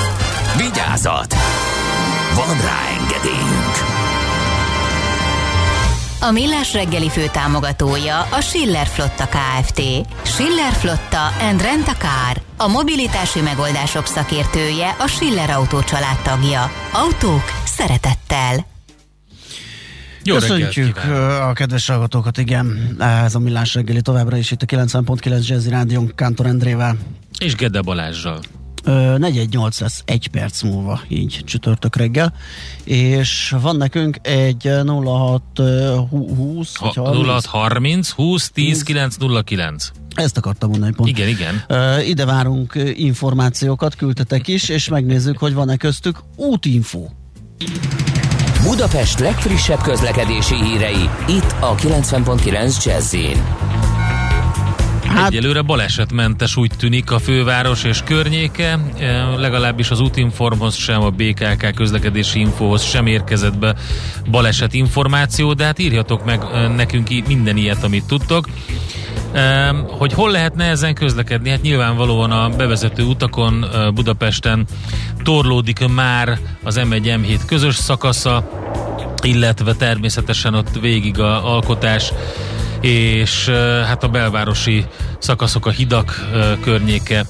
[0.57, 1.35] Vigyázat!
[2.35, 3.75] Van rá engedélyünk!
[6.21, 9.81] A Millás reggeli fő támogatója a Schiller Flotta KFT.
[10.23, 12.41] Schiller Flotta and Rent a Car.
[12.57, 15.79] A mobilitási megoldások szakértője a Schiller Autó
[16.23, 16.71] tagja.
[16.93, 18.65] Autók szeretettel.
[20.23, 20.97] Jó Köszöntjük
[21.41, 22.95] a kedves hallgatókat, igen.
[22.99, 26.97] Ez a Millás reggeli továbbra is itt a 90.9 Jazzy Rádion Kántor Endrével.
[27.39, 28.39] És Gede Balázsral.
[28.83, 32.33] 418 lesz egy perc múlva, így csütörtök reggel,
[32.83, 34.69] és van nekünk egy
[35.03, 35.41] 06
[36.09, 36.91] 20 ha,
[37.25, 39.15] 06 30 20 10 9
[39.45, 39.91] 09.
[40.15, 41.09] Ezt akartam mondani pont.
[41.09, 41.63] Igen, igen.
[41.69, 47.07] Uh, ide várunk információkat, küldtetek is, és megnézzük, hogy van-e köztük útinfo.
[48.63, 53.15] Budapest legfrissebb közlekedési hírei, itt a 90.9 jazz
[55.11, 61.09] Hát, Egyelőre balesetmentes úgy tűnik a főváros és környéke, e, legalábbis az útinformhoz sem, a
[61.09, 63.75] BKK közlekedési infóhoz sem érkezett be
[64.29, 68.47] baleset információ, de hát írjatok meg e, nekünk minden ilyet, amit tudtok.
[69.33, 71.49] E, hogy hol lehetne ezen közlekedni?
[71.49, 74.65] Hát nyilvánvalóan a bevezető utakon Budapesten
[75.23, 78.49] torlódik már az M1-M7 közös szakasza,
[79.23, 82.11] illetve természetesen ott végig a alkotás
[82.81, 83.49] és
[83.85, 84.85] hát a belvárosi
[85.19, 86.29] szakaszok, a hidak
[86.61, 87.25] környéke.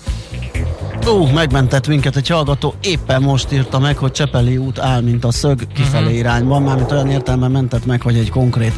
[1.07, 5.31] Ó, megmentett minket egy hallgató, éppen most írta meg, hogy Csepeli út áll, mint a
[5.31, 6.17] szög kifelé uh-huh.
[6.17, 8.73] irányban, mármint olyan értelme mentett meg, hogy egy konkrét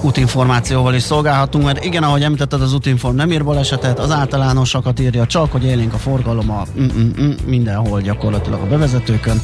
[0.00, 5.26] útinformációval is szolgálhatunk, mert igen, ahogy említetted, az útinform nem ír balesetet, az általánosakat írja
[5.26, 9.40] csak, hogy élénk a forgalom a mm-mm, mindenhol gyakorlatilag a bevezetőkön.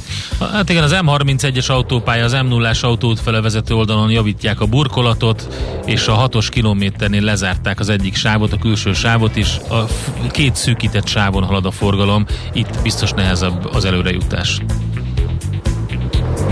[0.52, 5.48] Hát igen, az M31-es autópálya, az M0-ás autót fele vezető oldalon javítják a burkolatot,
[5.84, 9.58] és a 6-os kilométernél lezárták az egyik sávot, a külső sávot is.
[9.68, 9.84] A
[10.30, 14.60] két szűkített sávon halad a forgalom, itt biztos nehezebb az előrejutás.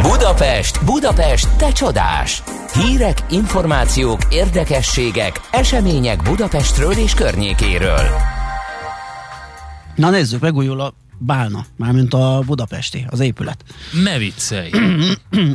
[0.03, 2.43] Budapest, Budapest, te csodás!
[2.73, 8.01] Hírek, információk, érdekességek, események Budapestről és környékéről.
[9.95, 13.65] Na nézzük, megújul a Bálna, mármint a budapesti, az épület.
[14.05, 14.71] Ne viccelj!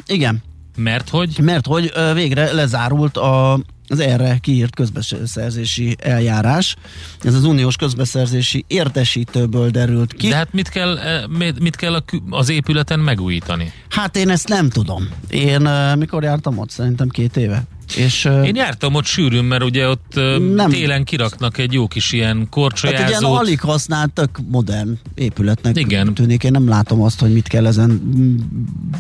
[0.06, 0.43] Igen.
[0.77, 1.39] Mert hogy?
[1.41, 3.60] Mert hogy végre lezárult a
[3.93, 6.75] az erre kiírt közbeszerzési eljárás.
[7.21, 10.27] Ez az uniós közbeszerzési értesítőből derült ki.
[10.27, 11.23] De hát mit kell, eh,
[11.60, 13.73] mit kell az épületen megújítani?
[13.89, 15.10] Hát én ezt nem tudom.
[15.29, 16.69] Én eh, mikor jártam ott?
[16.69, 17.63] Szerintem két éve.
[17.95, 20.19] És, Én jártam ott sűrűn, mert ugye ott
[20.56, 23.01] nem, télen kiraknak egy jó kis ilyen korcsolyázót.
[23.06, 26.13] Hát egy ilyen alig használt, tök modern épületnek Igen.
[26.13, 26.43] tűnik.
[26.43, 28.01] Én nem látom azt, hogy mit kell ezen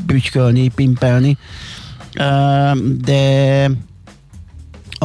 [0.05, 1.37] bütykölni, pimpelni.
[3.01, 3.69] De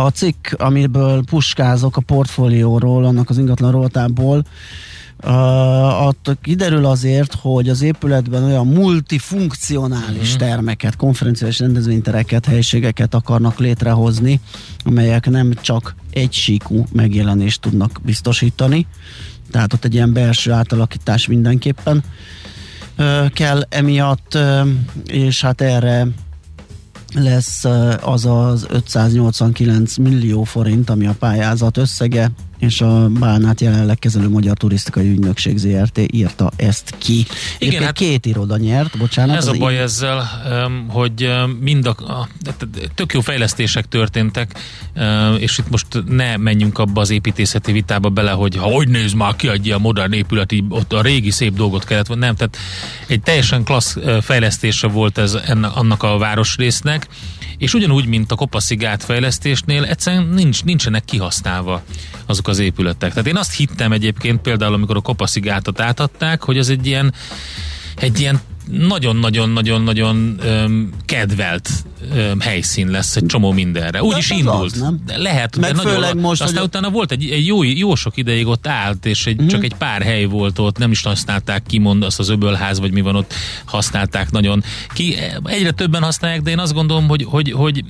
[0.05, 4.45] a cikk, amiből puskázok a portfólióról, annak az ingatlan rovatából,
[5.25, 10.49] Uh, ott kiderül azért, hogy az épületben olyan multifunkcionális uh-huh.
[10.49, 14.41] termeket, konferenciális rendezvénytereket, helyiségeket akarnak létrehozni,
[14.85, 18.87] amelyek nem csak egy síkú megjelenést tudnak biztosítani.
[19.51, 22.05] Tehát ott egy ilyen belső átalakítás mindenképpen
[22.99, 24.69] uh, kell emiatt, uh,
[25.07, 26.07] és hát erre
[27.14, 27.64] lesz
[28.03, 34.57] az az 589 millió forint, ami a pályázat összege, és a Bálnát jelenleg kezelő Magyar
[34.57, 37.27] Turisztikai Ügynökség ZRT írta ezt ki.
[37.59, 39.37] Igen, Épp hát két iroda nyert, bocsánat.
[39.37, 39.79] Ez a baj így...
[39.79, 40.29] ezzel,
[40.88, 42.29] hogy mind a,
[42.94, 44.59] tök jó fejlesztések történtek,
[45.38, 49.37] és itt most ne menjünk abba az építészeti vitába bele, hogy ha hogy néz már
[49.37, 52.57] ki egy ilyen modern épületi, ott a régi szép dolgot kellett, nem, tehát
[53.07, 57.09] egy teljesen klassz fejlesztése volt ez ennek, annak a városrésznek,
[57.59, 61.83] és ugyanúgy, mint a kopaszigát fejlesztésnél, egyszerűen nincs, nincsenek kihasználva
[62.27, 63.11] azok az épületek.
[63.11, 67.14] Tehát én azt hittem egyébként például, amikor a kopaszigátot átadták, hogy az egy ilyen,
[67.97, 70.40] egy ilyen nagyon-nagyon-nagyon-nagyon
[71.04, 71.68] kedvelt
[72.14, 74.02] öm, helyszín lesz egy csomó mindenre.
[74.02, 74.72] Úgy De is az indult.
[74.72, 75.02] az, nem?
[75.07, 77.94] De lehet, Meg de nagyon, főleg most, aztán hogy- utána volt egy, egy jó, jó
[77.94, 79.46] sok ideig ott állt, és egy, Mhm.
[79.48, 82.92] csak egy pár hely volt ott, nem is használták ki, mond azt az öbölház, vagy
[82.92, 84.62] mi van ott, használták nagyon.
[84.94, 87.85] Ki, egyre többen használják, de én azt gondolom, hogy, hogy, hogy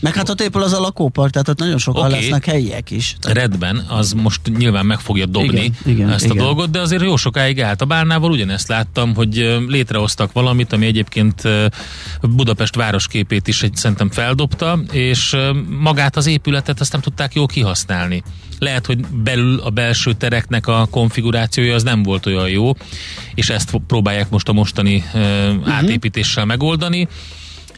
[0.00, 2.14] Meg hát ott épül az a lakópark, tehát ott nagyon sokan Oké.
[2.14, 3.16] lesznek helyiek is.
[3.22, 6.36] Redben, az most nyilván meg fogja dobni Igen, igen, ezt igen.
[6.38, 7.80] a dolgot, de azért jó sokáig állt.
[7.80, 11.42] A Bálnával ugyanezt láttam, hogy létrehoztak valamit, ami egyébként
[12.20, 15.36] Budapest városképét is egy, szerintem feldobta, és
[15.78, 18.22] magát az épületet azt nem tudták jól kihasználni.
[18.58, 22.72] Lehet, hogy belül a belső tereknek a konfigurációja az nem volt olyan jó,
[23.34, 25.70] és ezt próbálják most a mostani Mhm.
[25.70, 27.08] átépítéssel megoldani.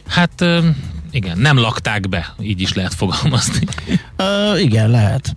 [0.07, 0.45] Hát
[1.11, 3.65] igen, nem lakták be, így is lehet fogalmazni.
[4.15, 5.33] Ö, igen, lehet.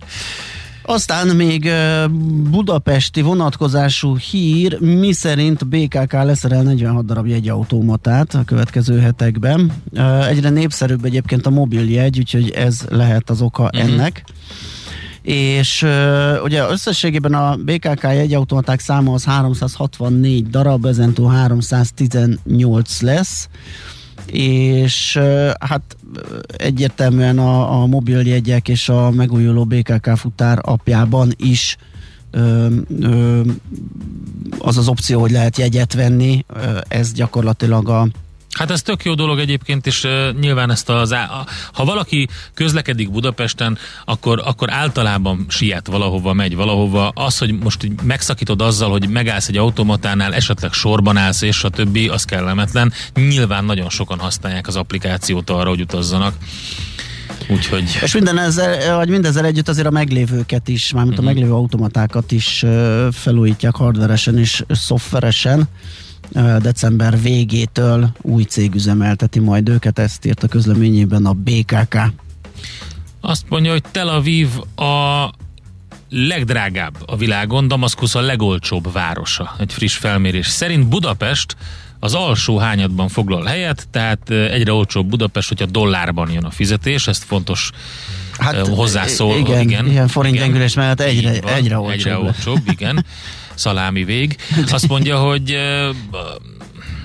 [0.85, 1.69] Aztán még
[2.49, 9.71] budapesti vonatkozású hír, mi szerint BKK leszerel 46 darab jegyautomatát a következő hetekben.
[10.29, 13.75] Egyre népszerűbb egyébként a mobiljegy, úgyhogy ez lehet az oka Mhm.
[13.77, 13.93] uh-huh.
[13.93, 14.23] ennek.
[15.21, 15.85] És
[16.43, 23.47] ugye összességében a BKK jegyautomaták száma az 364 darab, ezentúl 318 lesz
[24.31, 25.19] és
[25.59, 25.97] hát
[26.47, 31.77] egyértelműen a, a mobiljegyek és a megújuló BKK futár apjában is
[32.31, 32.67] ö,
[32.99, 33.41] ö,
[34.59, 36.45] az az opció, hogy lehet jegyet venni,
[36.87, 38.07] ez gyakorlatilag a
[38.53, 43.11] Hát ez tök jó dolog egyébként, és uh, nyilván ezt az, a, ha valaki közlekedik
[43.11, 47.09] Budapesten, akkor, akkor általában siet valahova, megy valahova.
[47.09, 51.69] Az, hogy most így megszakítod azzal, hogy megállsz egy automatánál, esetleg sorban állsz, és a
[51.69, 52.93] többi, az kellemetlen.
[53.15, 56.35] Nyilván nagyon sokan használják az applikációt arra, hogy utazzanak.
[57.47, 57.99] Úgyhogy...
[58.01, 61.31] És minden ezzel, vagy mindezzel együtt azért a meglévőket is, mármint uh-huh.
[61.31, 62.65] a meglévő automatákat is
[63.11, 65.67] felújítják hardveresen és szoftveresen.
[66.59, 71.97] December végétől új cég üzemelteti majd őket, ezt írt a közleményében a BKK.
[73.21, 75.29] Azt mondja, hogy Tel Aviv a
[76.09, 79.55] legdrágább a világon, Damaszkusz a legolcsóbb városa.
[79.59, 81.55] Egy friss felmérés szerint Budapest
[82.03, 87.23] az alsó hányadban foglal helyet, tehát egyre olcsóbb Budapest, hogyha dollárban jön a fizetés, ezt
[87.23, 87.69] fontos
[88.37, 89.37] hát, hozzászól.
[89.37, 90.47] igen, igen, ilyen forint igen.
[90.47, 91.93] gyengülés mellett egyre, van, egyre olcsóbb.
[91.93, 93.05] Egyre olcsóbb, igen.
[93.53, 94.37] Szalámi vég.
[94.71, 95.57] Azt mondja, hogy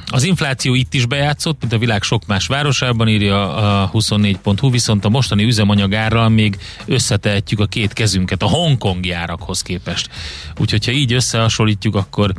[0.07, 5.05] az infláció itt is bejátszott, mint a világ sok más városában, írja a 24.hu, viszont
[5.05, 10.09] a mostani üzemanyagárral még összetehetjük a két kezünket a hongkongi árakhoz képest.
[10.57, 12.33] Úgyhogy ha így összehasonlítjuk, akkor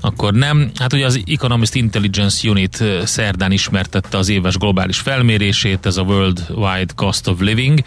[0.00, 0.70] akkor nem.
[0.74, 6.92] Hát ugye az Economist Intelligence Unit szerdán ismertette az éves globális felmérését, ez a Worldwide
[6.94, 7.80] Cost of Living,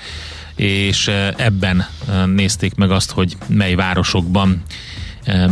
[0.56, 1.88] és ebben
[2.26, 4.64] nézték meg azt, hogy mely városokban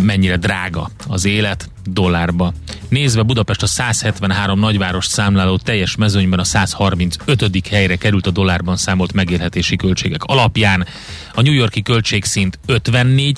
[0.02, 2.54] mennyire drága az élet dollárba.
[2.90, 7.68] Nézve Budapest a 173 nagyváros számláló teljes mezőnyben a 135.
[7.68, 10.88] helyre került a dollárban számolt megélhetési költségek alapján.
[11.34, 13.38] A New Yorki költségszint 54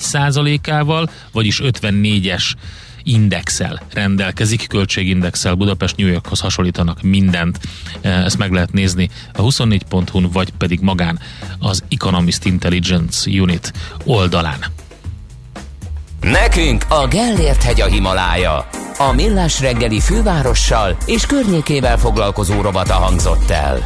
[0.70, 2.52] ával vagyis 54-es
[3.04, 7.60] indexel rendelkezik, költségindexel Budapest New Yorkhoz hasonlítanak mindent.
[8.00, 11.20] Ezt meg lehet nézni a 24.hu-n, vagy pedig magán
[11.58, 13.72] az Economist Intelligence Unit
[14.04, 14.64] oldalán.
[16.20, 18.68] Nekünk a Gellért hegy a Himalája.
[18.98, 23.84] A Millás reggeli fővárossal és környékével foglalkozó rovata hangzott el.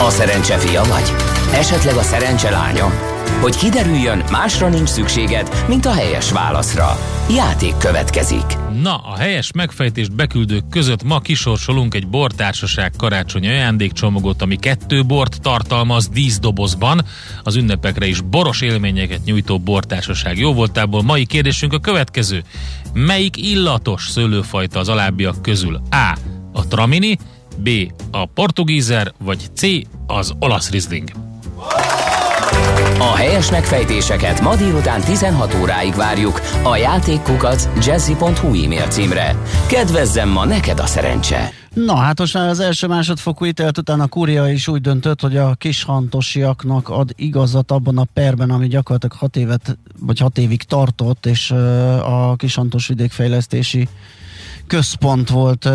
[0.00, 1.12] A szerencse fia vagy?
[1.52, 3.19] Esetleg a szerencse lánya?
[3.40, 6.98] Hogy kiderüljön, másra nincs szükséged, mint a helyes válaszra.
[7.30, 8.44] Játék következik.
[8.82, 15.40] Na, a helyes megfejtést beküldők között ma kisorsolunk egy bortársaság karácsonyi ajándékcsomagot, ami kettő bort
[15.40, 17.04] tartalmaz díszdobozban.
[17.42, 21.02] Az ünnepekre is boros élményeket nyújtó bortársaság jó voltából.
[21.02, 22.42] Mai kérdésünk a következő.
[22.92, 25.80] Melyik illatos szőlőfajta az alábbiak közül?
[25.90, 26.18] A.
[26.52, 27.18] A tramini,
[27.56, 27.68] B.
[28.10, 29.62] A portugízer, vagy C.
[30.06, 31.29] Az olasz rizling.
[32.98, 39.36] A helyes megfejtéseket ma délután 16 óráig várjuk a játékkukac jazzy.hu e-mail címre.
[39.68, 41.50] Kedvezzem ma neked a szerencse!
[41.74, 45.36] Na hát most már az első másodfokú ítélet után a kúria is úgy döntött, hogy
[45.36, 51.26] a kishantosiaknak ad igazat abban a perben, ami gyakorlatilag hat évet, vagy hat évig tartott,
[51.26, 51.50] és
[52.04, 53.88] a kishantos vidékfejlesztési
[54.70, 55.68] központ volt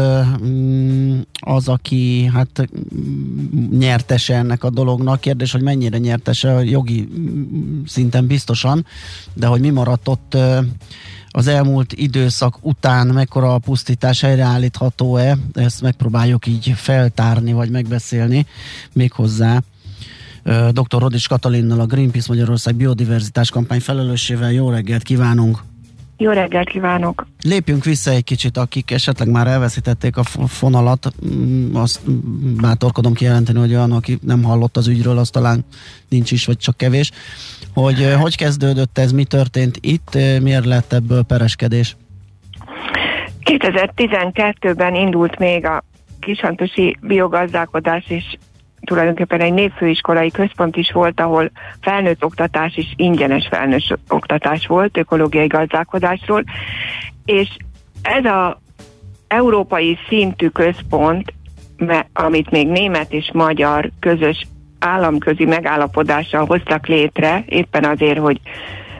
[0.43, 5.19] mm, az, aki hát mm, nyertese ennek a dolognak.
[5.19, 8.85] Kérdés, hogy mennyire nyertese, jogi mm, szinten biztosan,
[9.33, 10.37] de hogy mi maradt ott
[11.29, 18.46] az elmúlt időszak után mekkora a pusztítás helyreállítható-e, ezt megpróbáljuk így feltárni, vagy megbeszélni
[18.93, 19.62] méghozzá
[20.71, 21.00] dr.
[21.00, 24.52] Rodics Katalinnal, a Greenpeace Magyarország biodiverzitás kampány felelőssével.
[24.52, 25.75] Jó reggelt kívánunk!
[26.17, 27.27] Jó reggelt kívánok!
[27.41, 32.11] Lépjünk vissza egy kicsit, akik esetleg már elveszítették a fonalat, mm, azt
[32.61, 35.65] bátorkodom kijelenteni, hogy olyan, aki nem hallott az ügyről, az talán
[36.09, 37.11] nincs is, vagy csak kevés.
[37.73, 41.95] Hogy hogy kezdődött ez, mi történt itt, miért lett ebből pereskedés?
[43.43, 45.83] 2012-ben indult még a
[46.19, 48.37] kishantosi biogazdálkodás, és
[48.86, 55.48] tulajdonképpen egy népfőiskolai központ is volt, ahol felnőtt oktatás is ingyenes felnőtt oktatás volt, ökológiai
[55.48, 56.44] gazdálkodásról,
[57.25, 57.50] és
[58.02, 58.62] ez a
[59.27, 61.33] európai szintű központ,
[62.13, 64.48] amit még német és magyar közös
[64.79, 68.40] államközi megállapodással hoztak létre, éppen azért, hogy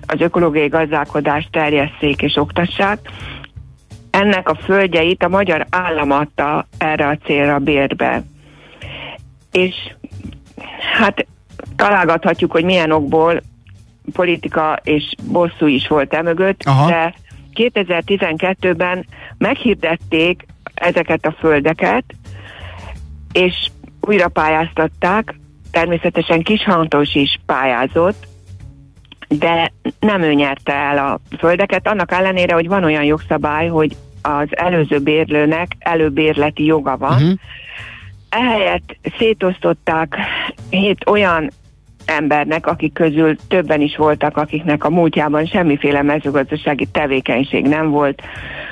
[0.08, 3.00] az ökológiai gazdálkodást terjesszék és oktassák,
[4.10, 8.24] ennek a földjeit a magyar állam adta erre a célra bérbe.
[9.56, 9.76] És
[10.98, 11.26] hát
[11.76, 13.42] találgathatjuk, hogy milyen okból
[14.14, 16.90] politika és bosszú is volt e mögött, Aha.
[16.90, 17.14] de
[17.54, 19.06] 2012-ben
[19.38, 22.04] meghirdették ezeket a földeket,
[23.32, 23.70] és
[24.02, 25.36] újra pályáztatták,
[25.72, 28.28] természetesen Kishantós is pályázott,
[29.28, 34.48] de nem ő nyerte el a földeket, annak ellenére, hogy van olyan jogszabály, hogy az
[34.50, 37.14] előző bérlőnek előbérleti joga van.
[37.14, 37.40] Uh-huh.
[38.30, 40.18] Ehelyett szétosztották
[40.70, 41.52] hét olyan
[42.06, 48.22] embernek, akik közül többen is voltak, akiknek a múltjában semmiféle mezőgazdasági tevékenység nem volt.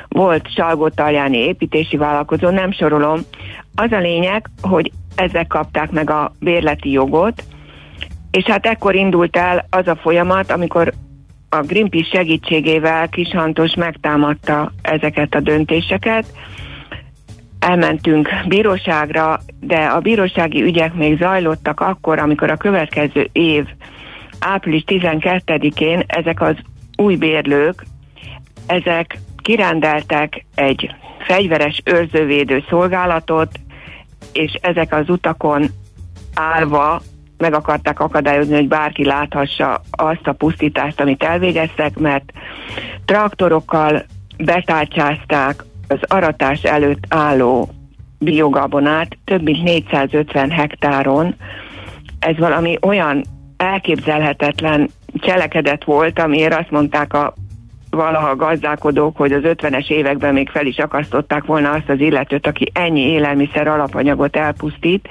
[0.07, 3.19] Volt Salgótarjáni építési vállalkozó, nem sorolom.
[3.75, 7.43] Az a lényeg, hogy ezek kapták meg a bérleti jogot,
[8.31, 10.93] és hát ekkor indult el az a folyamat, amikor
[11.49, 16.25] a Greenpeace segítségével Kishantos megtámadta ezeket a döntéseket.
[17.67, 23.65] Elmentünk bíróságra, de a bírósági ügyek még zajlottak akkor, amikor a következő év
[24.39, 26.55] április 12-én ezek az
[26.97, 27.83] új bérlők,
[28.65, 33.59] ezek kirendeltek egy fegyveres őrzővédő szolgálatot,
[34.33, 35.65] és ezek az utakon
[36.33, 37.01] állva
[37.37, 42.31] meg akarták akadályozni, hogy bárki láthassa azt a pusztítást, amit elvégeztek, mert
[43.05, 44.03] traktorokkal
[44.37, 47.69] betárcsázták az aratás előtt álló
[48.19, 51.35] biogabonát több mint 450 hektáron.
[52.19, 53.23] Ez valami olyan
[53.57, 57.33] elképzelhetetlen cselekedet volt, amiért azt mondták a
[57.89, 62.71] valaha gazdálkodók, hogy az 50-es években még fel is akasztották volna azt az illetőt, aki
[62.73, 65.07] ennyi élelmiszer alapanyagot elpusztít.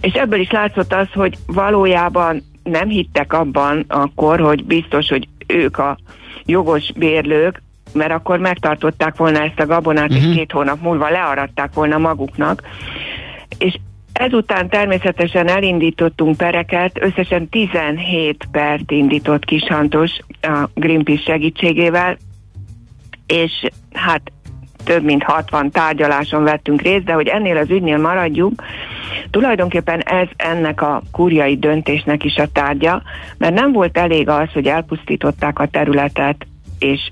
[0.00, 5.78] És ebből is látszott az, hogy valójában nem hittek abban akkor, hogy biztos, hogy ők
[5.78, 5.98] a
[6.44, 7.62] jogos bérlők,
[7.96, 10.16] mert akkor megtartották volna ezt a gabonát, uh-huh.
[10.16, 10.36] és mhm.
[10.36, 12.62] két hónap múlva learadták volna maguknak.
[13.58, 13.78] És
[14.12, 22.16] ezután természetesen elindítottunk pereket, összesen 17 pert indított Kishantos a Greenpeace segítségével,
[23.26, 23.52] és
[23.92, 24.32] hát
[24.84, 28.62] több mint 60 tárgyaláson vettünk részt, de hogy ennél az ügynél maradjunk,
[29.30, 33.02] tulajdonképpen ez ennek a kurjai döntésnek is a tárgya,
[33.38, 36.46] mert nem volt elég az, hogy elpusztították a területet,
[36.78, 37.10] és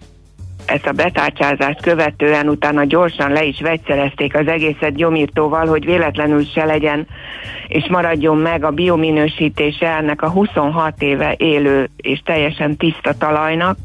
[0.66, 6.64] ezt a betárcsázást követően utána gyorsan le is vegyszerezték az egészet gyomírtóval, hogy véletlenül se
[6.64, 7.06] legyen
[7.68, 13.76] és maradjon meg a biominősítése ennek a 26 éve élő és teljesen tiszta talajnak,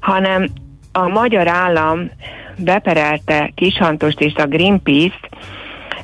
[0.00, 0.46] hanem
[0.92, 2.10] a magyar állam
[2.56, 5.28] beperelte Kishantost és a Greenpeace-t,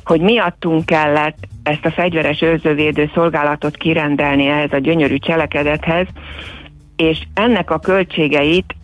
[0.03, 6.07] hogy miattunk kellett ezt a fegyveres őrzővédő szolgálatot kirendelni ehhez a gyönyörű cselekedethez,
[6.95, 8.75] és ennek a költségeit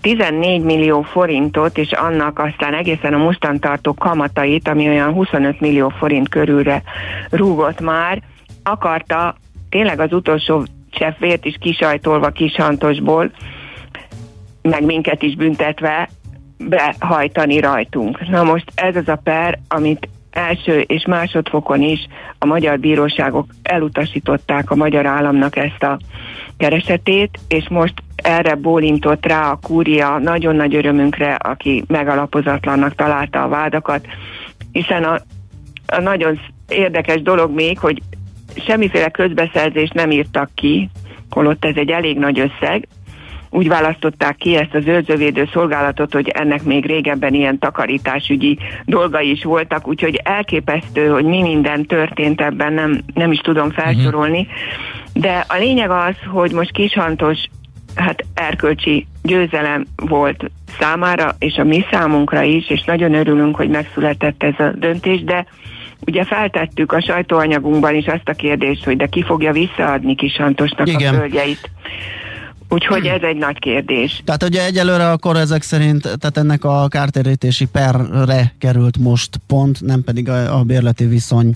[0.00, 6.28] 14 millió forintot, és annak aztán egészen a mostantartó kamatait, ami olyan 25 millió forint
[6.28, 6.82] körülre
[7.30, 8.22] rúgott már,
[8.62, 9.34] akarta
[9.68, 13.30] tényleg az utolsó cseppvért is kisajtolva kishantosból,
[14.62, 16.08] meg minket is büntetve
[16.58, 18.28] behajtani rajtunk.
[18.28, 22.06] Na most ez az a per, amit első és másodfokon is
[22.38, 25.98] a magyar bíróságok elutasították a magyar államnak ezt a
[26.56, 33.48] keresetét, és most erre bólintott rá a kúria nagyon nagy örömünkre, aki megalapozatlannak találta a
[33.48, 34.06] vádakat,
[34.72, 35.20] hiszen a,
[35.86, 38.02] a nagyon érdekes dolog még, hogy
[38.66, 40.90] semmiféle közbeszerzést nem írtak ki,
[41.30, 42.88] holott ez egy elég nagy összeg,
[43.54, 49.44] úgy választották ki ezt az őrzővédő szolgálatot, hogy ennek még régebben ilyen takarításügyi dolgai is
[49.44, 54.46] voltak, úgyhogy elképesztő, hogy mi minden történt ebben, nem, nem is tudom felsorolni.
[55.14, 57.38] De a lényeg az, hogy most Kishantos
[57.94, 64.42] hát erkölcsi győzelem volt számára, és a mi számunkra is, és nagyon örülünk, hogy megszületett
[64.42, 65.46] ez a döntés, de
[66.06, 71.14] ugye feltettük a sajtóanyagunkban is azt a kérdést, hogy de ki fogja visszaadni Kisantosnak Igen.
[71.14, 71.70] a földjeit.
[72.68, 74.22] Úgyhogy ez egy nagy kérdés.
[74.24, 80.04] Tehát ugye egyelőre akkor ezek szerint, tehát ennek a kártérítési perre került most pont, nem
[80.04, 81.54] pedig a, a bérleti viszony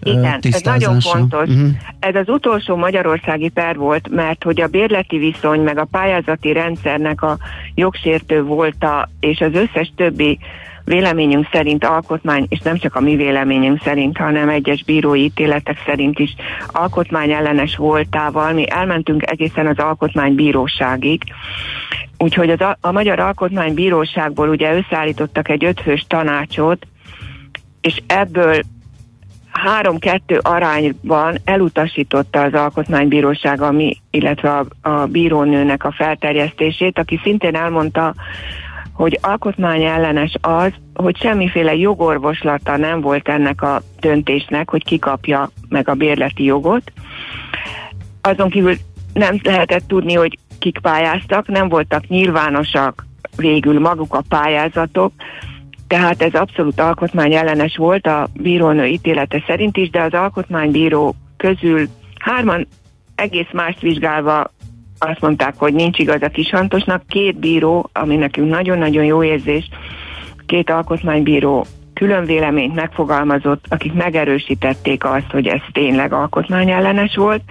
[0.00, 1.48] Igen, ez nagyon fontos.
[1.48, 1.68] Uh-huh.
[1.98, 7.22] Ez az utolsó magyarországi per volt, mert hogy a bérleti viszony, meg a pályázati rendszernek
[7.22, 7.38] a
[7.74, 10.38] jogsértő volta, és az összes többi
[10.86, 16.18] véleményünk szerint alkotmány, és nem csak a mi véleményünk szerint, hanem egyes bírói ítéletek szerint
[16.18, 16.34] is
[16.66, 18.52] alkotmány ellenes voltával.
[18.52, 21.22] Mi elmentünk egészen az alkotmánybíróságig,
[22.18, 26.86] úgyhogy az a, a Magyar Alkotmánybíróságból ugye összeállítottak egy ötfős tanácsot,
[27.80, 28.60] és ebből
[29.50, 38.14] három-kettő arányban elutasította az alkotmánybíróság, ami, illetve a, a bírónőnek a felterjesztését, aki szintén elmondta,
[38.96, 45.88] hogy alkotmány ellenes az, hogy semmiféle jogorvoslata nem volt ennek a döntésnek, hogy kikapja meg
[45.88, 46.92] a bérleti jogot.
[48.20, 48.74] Azon kívül
[49.12, 55.12] nem lehetett tudni, hogy kik pályáztak, nem voltak nyilvánosak végül maguk a pályázatok,
[55.86, 61.88] tehát ez abszolút alkotmány ellenes volt a bírónő ítélete szerint is, de az alkotmánybíró közül
[62.18, 62.66] hárman
[63.14, 64.50] egész mást vizsgálva
[64.98, 67.06] azt mondták, hogy nincs igaz a Kishantosnak.
[67.08, 69.68] Két bíró, ami nekünk nagyon-nagyon jó érzés,
[70.46, 77.42] két alkotmánybíró külön véleményt megfogalmazott, akik megerősítették azt, hogy ez tényleg alkotmányellenes volt,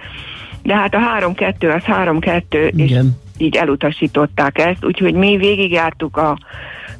[0.62, 2.98] de hát a 3-2 az 3-2, és
[3.38, 6.38] így elutasították ezt, úgyhogy mi végigjártuk a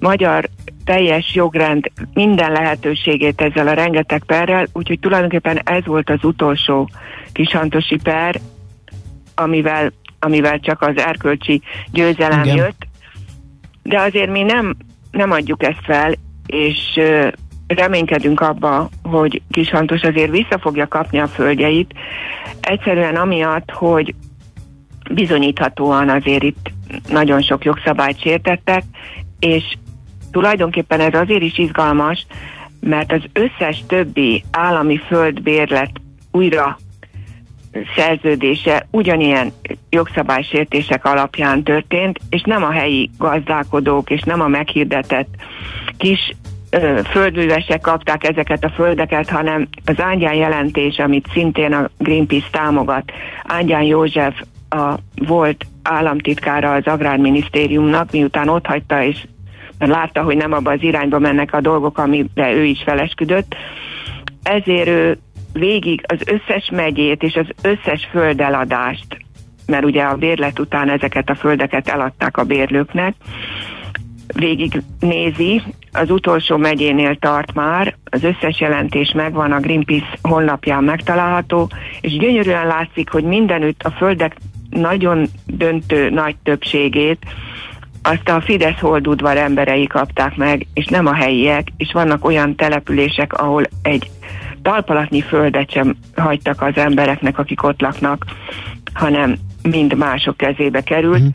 [0.01, 0.49] magyar
[0.85, 6.89] teljes jogrend minden lehetőségét ezzel a rengeteg perrel, úgyhogy tulajdonképpen ez volt az utolsó
[7.33, 8.41] kisantosi per,
[9.35, 11.63] amivel amivel csak az erkölcsi
[11.93, 12.57] győzelem Igen.
[12.57, 12.87] jött.
[13.83, 14.77] De azért mi nem,
[15.11, 16.15] nem adjuk ezt fel,
[16.47, 17.01] és
[17.67, 21.95] reménykedünk abba, hogy Kishantos azért vissza fogja kapni a földjeit,
[22.61, 24.15] egyszerűen amiatt, hogy
[25.11, 26.71] bizonyíthatóan azért itt
[27.09, 28.83] nagyon sok jogszabályt sértettek,
[29.39, 29.77] és
[30.31, 32.27] tulajdonképpen ez azért is izgalmas,
[32.81, 35.91] mert az összes többi állami földbérlet
[36.31, 36.79] újra
[37.97, 39.53] szerződése ugyanilyen
[39.91, 45.29] jogszabálysértések alapján történt, és nem a helyi gazdálkodók, és nem a meghirdetett
[45.97, 46.35] kis
[47.11, 53.13] földművesek kapták ezeket a földeket, hanem az Ángyán jelentés, amit szintén a Greenpeace támogat.
[53.45, 54.95] Ángyán József a
[55.27, 59.27] volt államtitkára az Agrárminisztériumnak, miután ott hagyta, és
[59.79, 63.55] látta, hogy nem abba az irányba mennek a dolgok, amiben ő is felesküdött.
[64.43, 65.19] Ezért ő
[65.59, 69.07] végig az összes megyét és az összes földeladást,
[69.67, 73.15] mert ugye a bérlet után ezeket a földeket eladták a bérlőknek,
[74.35, 81.71] végig nézi, az utolsó megyénél tart már, az összes jelentés megvan, a Greenpeace honlapján megtalálható,
[82.01, 84.37] és gyönyörűen látszik, hogy mindenütt a földek
[84.71, 87.27] nagyon döntő nagy többségét
[88.03, 93.33] azt a Fidesz holdudvar emberei kapták meg, és nem a helyiek, és vannak olyan települések,
[93.33, 94.11] ahol egy
[94.67, 98.25] talpalatnyi földet sem hagytak az embereknek, akik ott laknak,
[98.95, 101.29] hanem mind mások kezébe került, mm.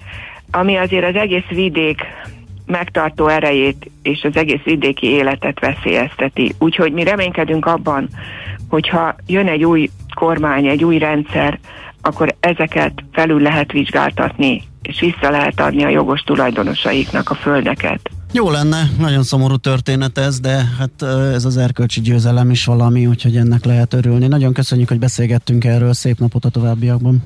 [0.52, 2.02] ami azért az egész vidék
[2.66, 6.54] megtartó erejét és az egész vidéki életet veszélyezteti.
[6.60, 8.08] Úgyhogy mi reménykedünk abban,
[8.70, 11.60] hogyha jön egy új kormány, egy új rendszer,
[12.02, 18.10] akkor ezeket felül lehet vizsgáltatni, és vissza lehet adni a jogos tulajdonosaiknak a földeket.
[18.34, 21.02] Jó lenne, nagyon szomorú történet ez, de hát
[21.34, 24.28] ez az erkölcsi győzelem is valami, úgyhogy ennek lehet örülni.
[24.28, 27.24] Nagyon köszönjük, hogy beszélgettünk erről, szép napot a továbbiakban.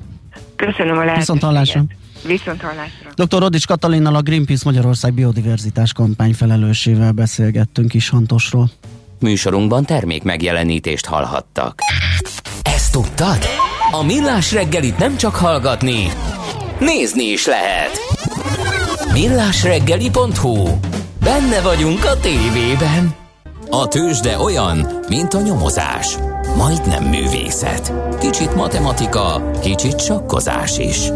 [0.56, 1.18] Köszönöm a lehetőséget.
[1.18, 1.84] Viszont hallásra.
[2.26, 3.26] Viszont hallásra.
[3.26, 3.40] Dr.
[3.40, 8.70] Rodics Katalinnal a Greenpeace Magyarország biodiverzitás kampány felelősével beszélgettünk is Hantosról.
[9.20, 11.80] Műsorunkban termék megjelenítést hallhattak.
[12.62, 13.38] Ezt tudtad?
[13.92, 16.08] A Millás reggelit nem csak hallgatni,
[16.80, 17.92] nézni is lehet.
[19.14, 20.68] Millásreggeli.hu
[21.24, 23.16] Benne vagyunk a tévében.
[23.70, 26.18] A tőzsde olyan, mint a nyomozás.
[26.58, 27.94] Majdnem művészet.
[28.20, 31.10] Kicsit matematika, kicsit sakkozás is.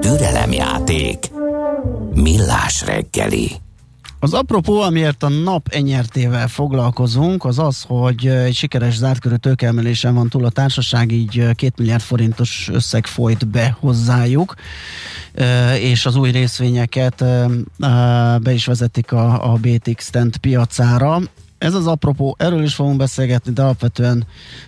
[0.00, 1.30] Türelemjáték.
[2.14, 3.50] Millás reggeli.
[4.22, 10.28] Az apropó, amiért a nap enyertével foglalkozunk, az az, hogy egy sikeres zártkörű tőkeemelésen van
[10.28, 14.54] túl a társaság, így két milliárd forintos összeg folyt be hozzájuk,
[15.80, 17.24] és az új részvényeket
[18.42, 21.20] be is vezetik a, a BTX Tent piacára.
[21.58, 24.26] Ez az apropó, erről is fogunk beszélgetni, de alapvetően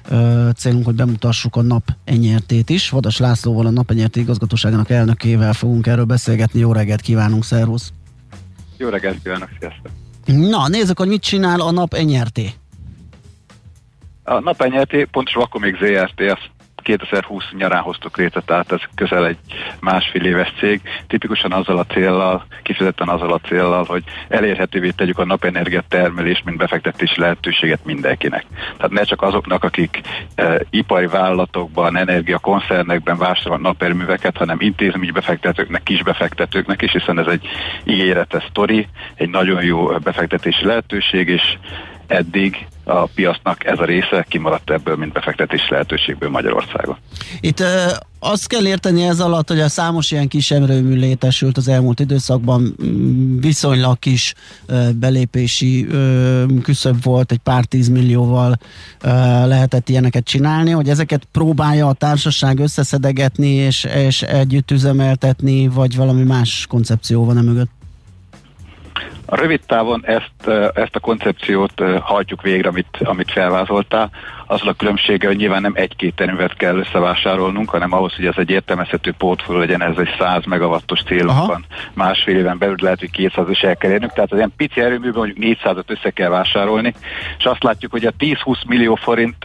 [0.09, 2.89] ö, célunk, hogy bemutassuk a nap enyertét is.
[2.89, 6.61] Vadas Lászlóval, a nap enyerté igazgatóságának elnökével fogunk erről beszélgetni.
[6.61, 7.93] Jó reggelt kívánunk, szervusz!
[8.85, 9.91] Jó reggelt kívánok, sziasztok!
[10.25, 12.51] Na, nézzük, hogy mit csinál a nap enyerté.
[14.23, 16.51] A nap enyerté, pontosan akkor még ZRT, azt
[16.85, 19.39] 2020 nyarán hoztuk létre, tehát ez közel egy
[19.81, 25.25] másfél éves cég, tipikusan azzal a céllal, kifejezetten azzal a céllal, hogy elérhetővé tegyük a
[25.25, 28.45] napenergia termelés, mint befektetési lehetőséget mindenkinek.
[28.77, 30.01] Tehát ne csak azoknak, akik
[30.35, 37.47] e, ipari vállalatokban, energiakoncernekben vásárolnak naperőműveket, hanem intézményi befektetőknek, kisbefektetőknek is, hiszen ez egy
[37.85, 41.57] ígéretes sztori, egy nagyon jó befektetési lehetőség, és
[42.07, 46.97] eddig a piacnak ez a része kimaradt ebből, mint befektetési lehetőségből Magyarországon.
[47.41, 47.87] Itt ö,
[48.19, 52.75] azt kell érteni ez alatt, hogy a számos ilyen kis erőmű létesült az elmúlt időszakban,
[53.41, 54.35] viszonylag kis
[54.67, 58.59] ö, belépési ö, küszöbb volt, egy pár tízmillióval
[59.01, 59.09] ö,
[59.47, 66.23] lehetett ilyeneket csinálni, hogy ezeket próbálja a társaság összeszedegetni és, és együtt üzemeltetni, vagy valami
[66.23, 67.71] más koncepció van e mögött?
[69.27, 74.11] A rövid távon ezt, ezt a koncepciót hajtjuk végre, amit, amit felvázoltál
[74.47, 78.51] azzal a különbsége, hogy nyilván nem egy-két terület kell összevásárolnunk, hanem ahhoz, hogy ez egy
[78.51, 81.65] értelmezhető portfólió legyen, ez egy 100 megawattos célunk van.
[81.95, 85.13] Másfél éven belül lehet, hogy 200 is el kell érnünk, tehát az ilyen pici erőműben
[85.15, 86.95] mondjuk 400-at össze kell vásárolni,
[87.39, 89.37] és azt látjuk, hogy a 10-20 millió forint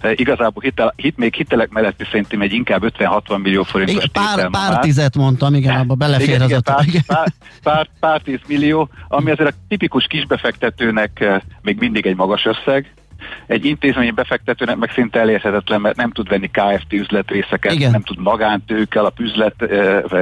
[0.00, 3.90] eh, igazából hitel, hit, még hitelek mellett szerintem egy inkább 50-60 millió forint.
[3.90, 7.28] Igen, pár, pár tizet mondtam, igen, abba belefér igen, az igen, pár, pár,
[7.62, 12.94] pár, pár tíz millió, ami azért a tipikus kisbefektetőnek eh, még mindig egy magas összeg,
[13.46, 17.90] egy intézményi befektetőnek meg szinte elérhetetlen, mert nem tud venni KFT üzletrészeket, Igen.
[17.90, 19.54] nem tud magántőke, alap üzlet,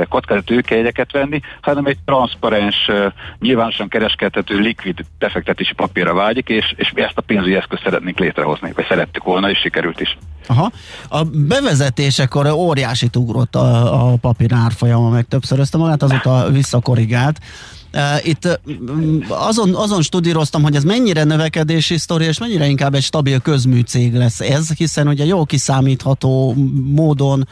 [0.08, 2.90] kockázat tőkejegyeket venni, hanem egy transzparens,
[3.38, 8.72] nyilvánosan kereskedhető, likvid befektetési papírra vágyik, és, és mi ezt a pénzügyi eszközt szeretnénk létrehozni,
[8.74, 10.16] vagy szerettük volna, és sikerült is.
[10.46, 10.70] Aha.
[11.08, 17.38] A bevezetésekor óriási ugrott a, a papír árfolyama, meg többszörözte magát, azóta visszakorrigált.
[18.22, 18.60] Itt
[19.28, 24.40] azon, azon studíroztam, hogy ez mennyire növekedési sztori, és mennyire inkább egy stabil közműcég lesz
[24.40, 26.54] ez, hiszen ugye jó kiszámítható
[26.94, 27.48] módon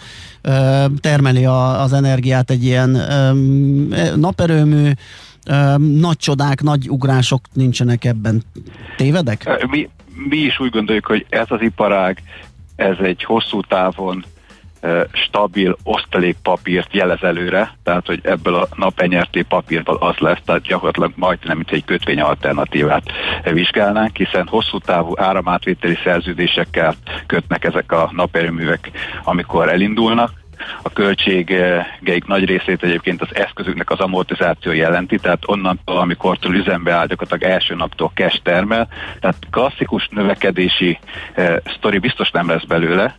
[1.01, 2.91] termeli a, az energiát egy ilyen
[4.17, 4.91] naperőmű,
[5.79, 8.43] nagy csodák, nagy ugrások nincsenek ebben.
[8.97, 9.67] Tévedek?
[9.71, 9.89] Mi,
[10.29, 12.23] mi is úgy gondoljuk, hogy ez az iparág,
[12.77, 14.25] ez egy hosszú távon
[15.13, 21.57] stabil osztalékpapírt jelez előre, tehát hogy ebből a napenyerté papírból az lesz, tehát gyakorlatilag majdnem,
[21.57, 23.03] mint egy kötvény alternatívát
[23.45, 26.95] vizsgálnánk, hiszen hosszú távú áramátvételi szerződésekkel
[27.27, 28.91] kötnek ezek a naperőművek,
[29.25, 30.41] amikor elindulnak,
[30.83, 37.07] a költségeik nagy részét egyébként az eszközüknek az amortizáció jelenti, tehát onnantól, amikor üzembe áll,
[37.07, 38.89] gyakorlatilag első naptól cash termel,
[39.21, 40.99] tehát klasszikus növekedési
[41.35, 43.17] eh, sztori biztos nem lesz belőle,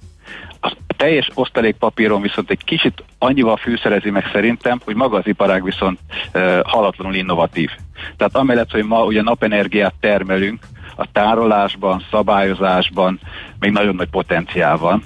[0.94, 6.00] a teljes osztalékpapíron viszont egy kicsit annyival fűszerezi meg szerintem, hogy maga az iparág viszont
[6.32, 7.70] e, halatlanul innovatív.
[8.18, 10.66] Tehát amellett, hogy ma ugye napenergiát termelünk,
[10.96, 13.20] a tárolásban, szabályozásban
[13.60, 15.04] még nagyon nagy potenciál van,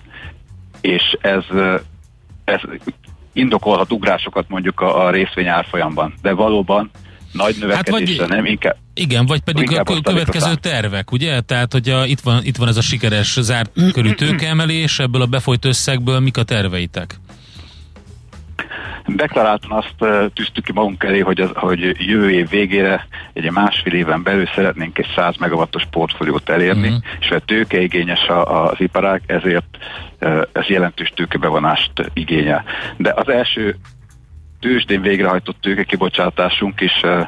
[0.82, 1.44] és ez,
[2.44, 2.62] ez
[3.34, 6.14] indokolhat ugrásokat mondjuk a, a részvény árfolyamban.
[6.22, 6.90] De valóban
[7.38, 11.42] nagy növekedésre hát vagy, nem, inkább igen, vagy pedig a következő tervek, ugye?
[11.42, 15.26] Tehát, hogy a, itt, van, itt van ez a sikeres zárt körű tőkeemelés, ebből a
[15.26, 17.16] befolyt összegből mik a terveitek?
[19.06, 24.24] Deklaráltan azt tűztük ki magunk elé, hogy, az, hogy jövő év végére, egy másfél éven
[24.24, 27.04] belül szeretnénk egy 100 megawattos portfóliót elérni, uh-huh.
[27.20, 29.78] és a tőkeigényes a, az iparág, ezért
[30.52, 32.64] ez jelentős tőkebevonást igényel.
[32.98, 33.78] De az első
[34.60, 37.28] tőzsdén végrehajtott tőkekibocsátásunk is uh,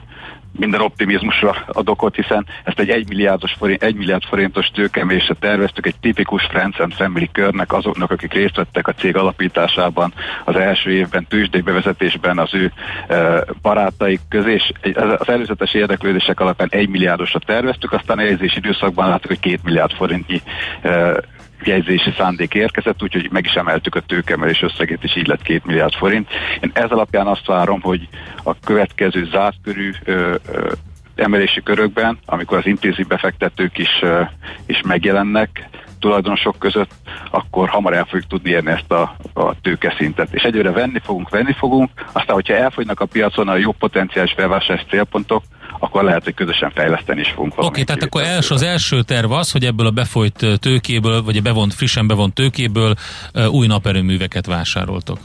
[0.60, 5.86] minden optimizmusra ad okot, hiszen ezt egy 1 milliárdos forint, 1 milliárd forintos tőkemésre terveztük
[5.86, 10.14] egy tipikus Friends and Family körnek azoknak, akik részt vettek a cég alapításában
[10.46, 12.72] az első évben, tőzsdék bevezetésben az ő
[13.08, 14.72] e, barátaik közé, és
[15.18, 20.42] az előzetes érdeklődések alapján 1 milliárdosra terveztük, aztán a időszakban láttuk, hogy 2 milliárd forintnyi
[20.82, 21.22] e,
[21.64, 25.94] jegyzési szándék érkezett, úgyhogy meg is emeltük a tőkemelés összegét, és így lett két milliárd
[25.94, 26.30] forint.
[26.62, 28.08] Én ez alapján azt várom, hogy
[28.44, 29.92] a következő zártkörű
[31.16, 34.22] emelési körökben, amikor az intézi befektetők is, ö,
[34.66, 36.92] is megjelennek, tulajdonosok között,
[37.32, 40.34] akkor hamar el fogjuk tudni érni ezt a, a tőkeszintet.
[40.34, 44.88] És egyre venni fogunk, venni fogunk, aztán, hogyha elfogynak a piacon a jó potenciális felvásárlási
[44.90, 45.44] célpontok,
[45.80, 47.54] akkor lehet, hogy közösen fejleszteni is fogunk.
[47.58, 51.38] Oké, okay, tehát akkor els, az első terv az, hogy ebből a befolyt tőkéből, vagy
[51.38, 52.94] a bevont, frissen bevont tőkéből
[53.52, 55.18] új naperőműveket vásároltok.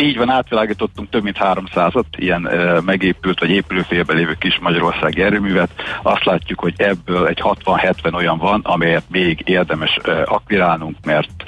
[0.00, 5.70] Így van, átvilágítottunk több mint 300-at ilyen e, megépült vagy épülőfélben lévő kis magyarországi erőművet.
[6.02, 11.44] Azt látjuk, hogy ebből egy 60-70 olyan van, amelyet még érdemes e, akvirálnunk, mert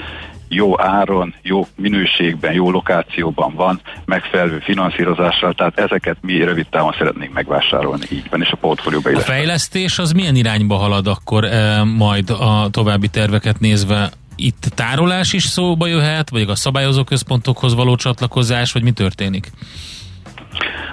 [0.49, 7.32] jó áron, jó minőségben, jó lokációban van, megfelelő finanszírozással, tehát ezeket mi rövid távon szeretnénk
[7.32, 12.30] megvásárolni, így van, és a portfólióba A fejlesztés az milyen irányba halad akkor e, majd
[12.30, 18.72] a további terveket nézve itt tárolás is szóba jöhet, vagy a szabályozó központokhoz való csatlakozás,
[18.72, 19.51] vagy mi történik?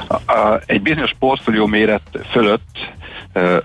[0.08, 2.94] A, a, egy bizonyos portfólió méret fölött
[3.34, 3.62] e,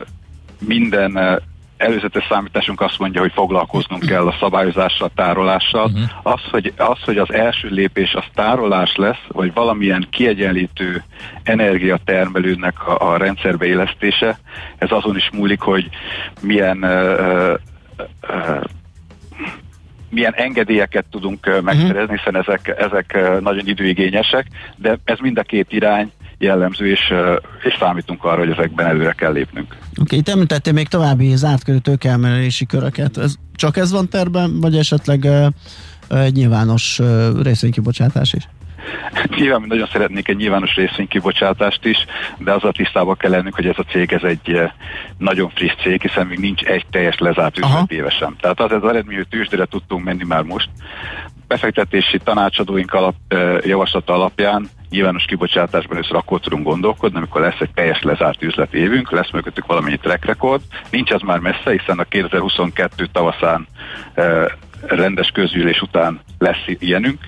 [0.59, 1.41] minden e,
[1.77, 5.85] előzetes számításunk azt mondja, hogy foglalkoznunk kell a szabályozással, a tárolással.
[5.85, 6.03] Uh-huh.
[6.22, 11.05] Az, hogy, az, hogy az első lépés az tárolás lesz, vagy valamilyen kiegyenlítő
[11.43, 14.39] energiatermelőnek a, a rendszerbe élesztése,
[14.79, 15.89] ez azon is múlik, hogy
[16.41, 17.55] milyen uh,
[18.29, 18.64] uh,
[20.11, 24.47] milyen engedélyeket tudunk megszerezni, hiszen ezek, ezek nagyon időigényesek,
[24.77, 27.12] de ez mind a két irány jellemző, és,
[27.62, 29.66] és számítunk arra, hogy ezekben előre kell lépnünk.
[29.72, 33.16] Oké, okay, itt említettél még további zárt körű tőkeemelési köröket.
[33.16, 35.28] Ez, csak ez van terben, vagy esetleg
[36.09, 38.49] egy nyilvános uh, részvénykibocsátás is?
[39.37, 42.07] Nyilván mi nagyon szeretnék egy nyilvános részvénykibocsátást is,
[42.39, 44.61] de az a tisztában kell lennünk, hogy ez a cég ez egy
[45.18, 48.37] nagyon friss cég, hiszen még nincs egy teljes lezárt üzlet évesen.
[48.41, 50.68] Tehát az, az eredmény, hogy tűzsdére tudtunk menni már most.
[51.49, 53.14] Befektetési tanácsadóink alap,
[53.64, 59.30] javaslata alapján nyilvános kibocsátásban először akkor tudunk gondolkodni, amikor lesz egy teljes lezárt üzletévünk, lesz
[59.30, 60.61] mögöttük valamennyi track record.
[60.91, 63.66] Nincs az már messze, hiszen a 2022 tavaszán
[64.83, 67.18] rendes közgyűlés után lesz ilyenünk.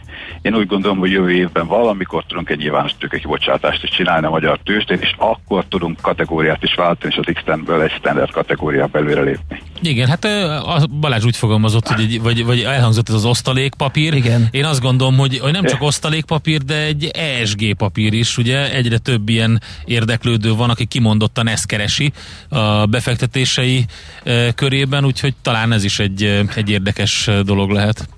[0.43, 4.59] Én úgy gondolom, hogy jövő évben valamikor tudunk egy nyilvános tőkekibocsátást is csinálni a magyar
[4.65, 7.43] tőzsdén, és akkor tudunk kategóriát is váltani, és az x
[7.83, 9.63] egy standard kategóriába előre lépni.
[9.83, 10.25] Igen, hát
[10.65, 14.15] a Balázs úgy fogalmazott, hogy egy, vagy, vagy elhangzott ez az osztalékpapír.
[14.15, 14.49] Igen.
[14.51, 18.99] Én azt gondolom, hogy, hogy nem csak osztalékpapír, de egy ESG papír is, ugye egyre
[18.99, 22.13] több ilyen érdeklődő van, aki kimondottan ezt keresi
[22.49, 23.85] a befektetései
[24.55, 28.09] körében, úgyhogy talán ez is egy, egy érdekes dolog lehet.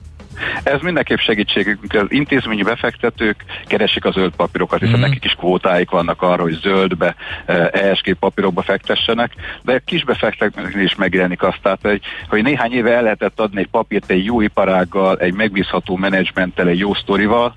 [0.63, 1.95] Ez mindenképp segítségünk.
[1.95, 5.01] Az intézményi befektetők keresik a zöld papírokat, hiszen mm.
[5.01, 7.15] nekik is kvótáik vannak arra, hogy zöldbe,
[7.73, 12.95] ESG papírokba fektessenek, de a kis befektetőknél is megjelenik azt, tehát, hogy, hogy néhány éve
[12.95, 17.57] el lehetett adni egy papírt egy jó iparággal, egy megbízható menedzsmenttel, egy jó sztorival,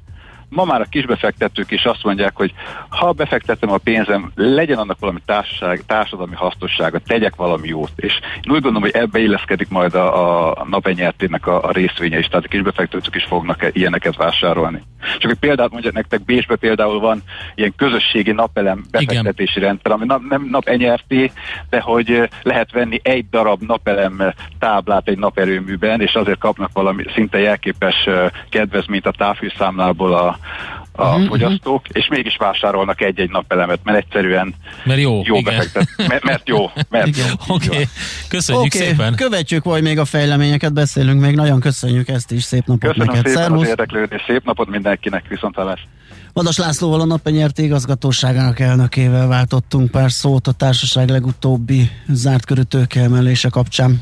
[0.53, 2.53] ma már a kisbefektetők is azt mondják, hogy
[2.89, 7.91] ha befektetem a pénzem, legyen annak valami társaság, társadalmi hasznossága, tegyek valami jót.
[7.95, 12.25] És én úgy gondolom, hogy ebbe illeszkedik majd a, a napenyertének a, a részvénye is,
[12.25, 14.83] tehát a kisbefektetők is fognak ilyeneket vásárolni.
[15.17, 17.23] Csak egy példát mondjak nektek, Bécsbe például van
[17.55, 19.69] ilyen közösségi napelem befektetési Igen.
[19.69, 21.31] rendszer, ami nem napenyerté,
[21.69, 27.39] de hogy lehet venni egy darab napelem táblát egy naperőműben, és azért kapnak valami szinte
[27.39, 28.09] jelképes
[28.49, 30.37] kedvezményt a távfűszámlából a,
[30.91, 36.23] a uh-huh, fogyasztók, és mégis vásárolnak egy-egy napelemet, mert egyszerűen mert jó, jó befektet, mert,
[36.23, 36.71] mert jó.
[36.89, 37.07] Mert
[37.47, 37.87] Oké, okay.
[38.27, 38.87] köszönjük okay.
[38.87, 39.15] szépen.
[39.15, 43.25] Követjük vagy még a fejleményeket, beszélünk még, nagyon köszönjük ezt is, szép napot Köszönöm neked.
[43.25, 43.61] szépen Szervusz.
[43.61, 45.87] az érdeklődés, szép napot mindenkinek, viszontlátás.
[46.33, 53.49] Vadas Lászlóval a napenyerti igazgatóságának elnökével váltottunk pár szót a társaság legutóbbi zárt körű tőkeemelése
[53.49, 54.01] kapcsán.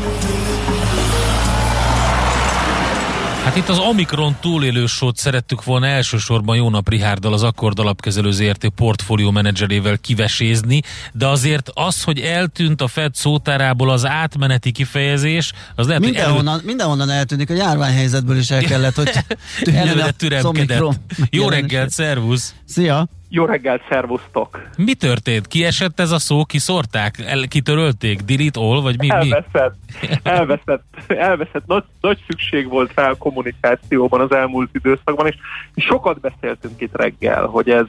[3.51, 8.69] Hát itt az Omikron túlélő sót szerettük volna elsősorban Jónap Rihárdal, az Akkord alapkezelő ZRT
[8.69, 10.81] portfólió menedzserével kivesézni,
[11.13, 16.53] de azért az, hogy eltűnt a Fed szótárából az átmeneti kifejezés, az lehet, mindenhonnan, hogy
[16.53, 16.65] elő...
[16.65, 19.11] mindenhonnan eltűnik, a járványhelyzetből is el kellett, hogy
[19.75, 20.99] előre türemkedett.
[21.29, 22.53] Jó reggelt, szervusz!
[22.65, 23.07] Szia!
[23.33, 24.61] Jó reggelt, szervusztok!
[24.77, 25.47] Mi történt?
[25.47, 26.45] Kiesett ez a szó?
[26.45, 27.19] Kiszorták?
[27.19, 28.19] El, kitörölték?
[28.19, 28.81] Delete all?
[28.81, 29.09] Vagy mi?
[29.09, 29.75] Elveszett.
[30.01, 30.07] Mi?
[30.31, 30.83] Elveszett.
[31.07, 31.65] Elveszett.
[31.65, 35.35] Nagy, nagy szükség volt rá a kommunikációban az elmúlt időszakban, és
[35.75, 37.85] sokat beszéltünk itt reggel, hogy ez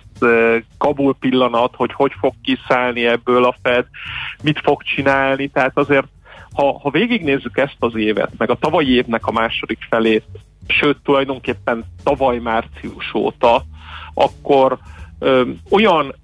[0.78, 3.86] Kabul pillanat, hogy hogy fog kiszállni ebből a Fed,
[4.42, 6.06] mit fog csinálni, tehát azért
[6.52, 10.24] ha, ha végignézzük ezt az évet, meg a tavalyi évnek a második felét,
[10.66, 13.64] sőt tulajdonképpen tavaly március óta,
[14.14, 14.78] akkor
[15.70, 16.14] olyan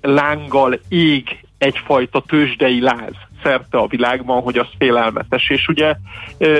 [0.00, 3.12] lánggal ég egyfajta tőzsdei láz
[3.42, 5.50] szerte a világban, hogy az félelmetes.
[5.50, 5.96] És ugye
[6.38, 6.58] ö,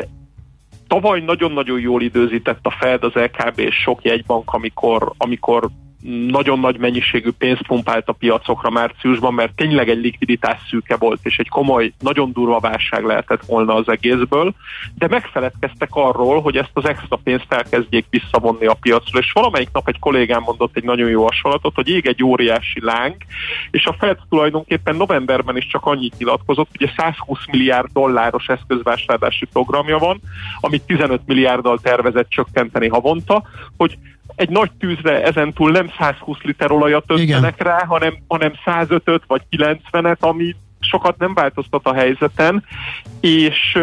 [0.89, 5.69] tavaly nagyon-nagyon jól időzített a Fed, az LKB és sok jegybank, amikor, amikor
[6.07, 11.37] nagyon nagy mennyiségű pénzt pumpált a piacokra márciusban, mert tényleg egy likviditás szűke volt, és
[11.37, 14.55] egy komoly, nagyon durva válság lehetett volna az egészből,
[14.99, 19.89] de megfeledkeztek arról, hogy ezt az extra pénzt elkezdjék visszavonni a piacról, és valamelyik nap
[19.89, 23.17] egy kollégám mondott egy nagyon jó hasonlatot, hogy ég egy óriási láng,
[23.71, 29.99] és a Fed tulajdonképpen novemberben is csak annyit nyilatkozott, hogy 120 milliárd dolláros eszközvásárlási programja
[29.99, 30.21] van,
[30.61, 33.43] amit 15 milliárddal tervezett csökkenteni havonta,
[33.77, 33.99] hogy
[34.39, 40.19] egy nagy tűzre ezentúl nem 120 liter olajat öntenek rá, hanem, hanem 105 vagy 90-et,
[40.19, 42.65] ami sokat nem változtat a helyzeten,
[43.21, 43.79] és,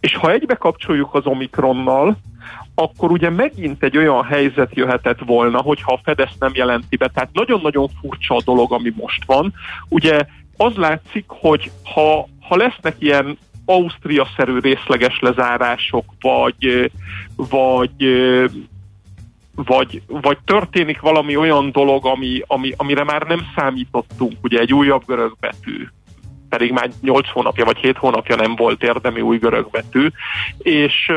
[0.00, 2.16] és ha egybe kapcsoljuk az Omikronnal,
[2.74, 7.08] akkor ugye megint egy olyan helyzet jöhetett volna, hogyha a Fed ezt nem jelenti be.
[7.08, 9.52] Tehát nagyon-nagyon furcsa a dolog, ami most van.
[9.88, 10.20] Ugye
[10.56, 16.90] az látszik, hogy ha, ha lesznek ilyen Ausztria-szerű részleges lezárások, vagy,
[17.36, 17.94] vagy
[19.54, 25.02] vagy, vagy történik valami olyan dolog, ami, ami, amire már nem számítottunk, ugye egy újabb
[25.06, 25.86] görög betű,
[26.48, 30.08] pedig már 8 hónapja vagy 7 hónapja nem volt érdemi új görög betű,
[30.58, 31.12] és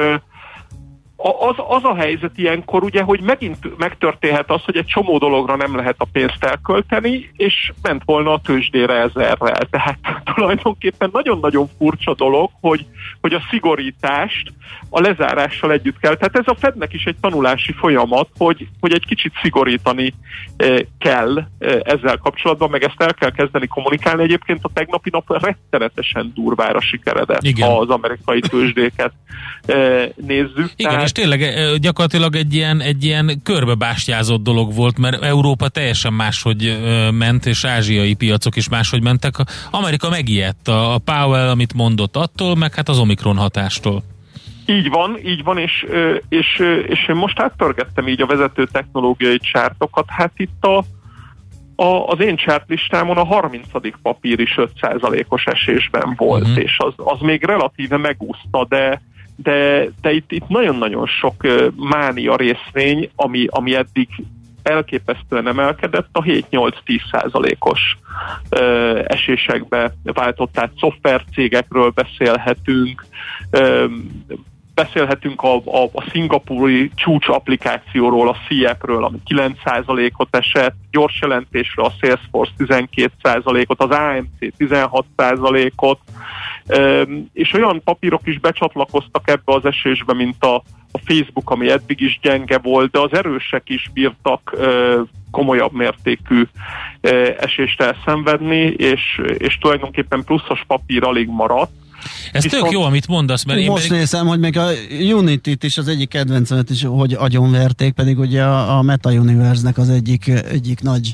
[1.18, 5.76] az, az a helyzet ilyenkor ugye, hogy megint megtörténhet az, hogy egy csomó dologra nem
[5.76, 9.68] lehet a pénzt elkölteni, és ment volna a tőzsdére ezerrel.
[9.70, 9.97] Tehát
[10.36, 12.86] tulajdonképpen nagyon-nagyon furcsa dolog, hogy,
[13.22, 14.51] hogy a szigorítást
[14.89, 16.15] a lezárással együtt kell.
[16.15, 20.13] Tehát ez a Fednek is egy tanulási folyamat, hogy, hogy egy kicsit szigorítani
[20.57, 24.24] eh, kell eh, ezzel kapcsolatban, meg ezt el kell kezdeni kommunikálni.
[24.24, 27.70] Egyébként a tegnapi nap rettenetesen durvára sikeredett, Igen.
[27.70, 29.11] ha az amerikai tőzsdéket
[29.65, 30.72] eh, nézzük.
[30.76, 31.07] Igen.
[31.08, 31.41] És tényleg
[31.80, 36.80] gyakorlatilag egy ilyen, egy ilyen körbebástyázott dolog volt, mert Európa teljesen máshogy
[37.12, 39.36] ment, és ázsiai piacok is máshogy mentek.
[39.72, 44.03] Amerika megijedt a Powell, amit mondott attól, meg hát az Omikron hatástól.
[44.66, 45.86] Így van, így van, és,
[46.30, 50.05] és, és most átpörgettem így a vezető technológiai csártokat.
[50.08, 50.78] Hát itt a,
[51.84, 53.68] a, az én csártlistámon a 30.
[54.01, 56.64] papír is 5%-os esésben volt, uh-huh.
[56.64, 59.01] és az, az még relatíve megúszta, de,
[59.38, 61.34] de, de itt, itt nagyon-nagyon sok
[61.76, 64.08] mánia részvény, ami, ami eddig
[64.64, 66.72] elképesztően emelkedett, a 7-8-10
[67.12, 67.98] százalékos
[69.04, 73.06] esésekbe váltott, tehát szoftvercégekről beszélhetünk,
[73.50, 73.86] ö,
[74.78, 81.93] beszélhetünk a, a, a szingapúri csúcs applikációról, a CIEP-ről, ami 9%-ot esett, gyors jelentésről a
[81.99, 85.99] Salesforce 12%-ot, az AMC 16%-ot,
[87.34, 90.55] és olyan papírok is becsatlakoztak ebbe az esésbe, mint a,
[90.91, 94.55] a Facebook, ami eddig is gyenge volt, de az erősek is bírtak
[95.32, 96.43] komolyabb mértékű
[97.38, 101.71] esést elszenvedni, és, és tulajdonképpen pluszos papír alig maradt.
[102.32, 103.98] Ez Viszont tök jó, amit mondasz, mert én Most pedig...
[103.98, 104.68] nézem, hogy még a
[105.14, 109.89] Unity-t is az egyik kedvencemet is, hogy agyonverték, pedig ugye a, a Meta Universe-nek az
[109.89, 111.14] egyik, egyik nagy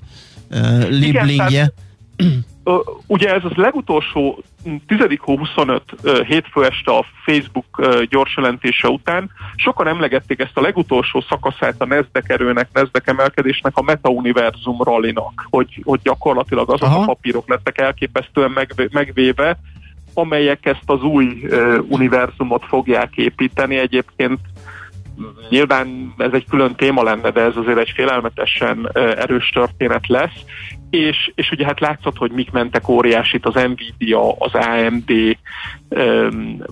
[0.51, 1.73] uh, liblingje.
[3.07, 4.43] ugye ez az legutolsó
[4.87, 4.99] 10.
[5.19, 5.81] hó 25
[6.27, 12.33] hétfő este a Facebook gyors jelentése után sokan emlegették ezt a legutolsó szakaszát a Nasdaq
[12.33, 17.01] erőnek, Nasdaq emelkedésnek a Meta Univerzum rallinak, hogy, hogy gyakorlatilag azok Aha.
[17.01, 19.57] a papírok lettek elképesztően megvéve,
[20.13, 23.77] amelyek ezt az új uh, univerzumot fogják építeni.
[23.77, 24.39] Egyébként
[25.49, 30.43] nyilván ez egy külön téma lenne, de ez azért egy félelmetesen uh, erős történet lesz.
[30.89, 35.37] És, és ugye hát látszott, hogy mik mentek óriásit az Nvidia, az AMD,
[35.89, 36.63] um,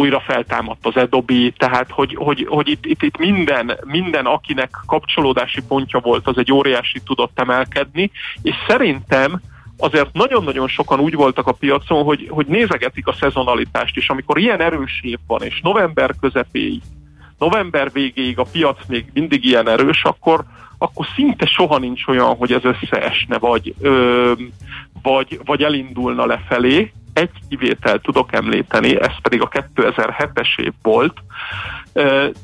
[0.00, 5.60] újra feltámadt az Adobe, tehát hogy, hogy, hogy itt, itt, itt minden, minden, akinek kapcsolódási
[5.68, 8.10] pontja volt, az egy óriási tudott emelkedni,
[8.42, 9.40] és szerintem
[9.78, 14.08] azért nagyon-nagyon sokan úgy voltak a piacon, hogy, hogy nézegetik a szezonalitást is.
[14.08, 16.82] Amikor ilyen erős év van, és november közepéig,
[17.38, 20.44] november végéig a piac még mindig ilyen erős, akkor,
[20.78, 24.32] akkor szinte soha nincs olyan, hogy ez összeesne, vagy, ö,
[25.02, 26.92] vagy, vagy elindulna lefelé.
[27.12, 31.16] Egy kivételt tudok említeni, ez pedig a 2007-es év volt,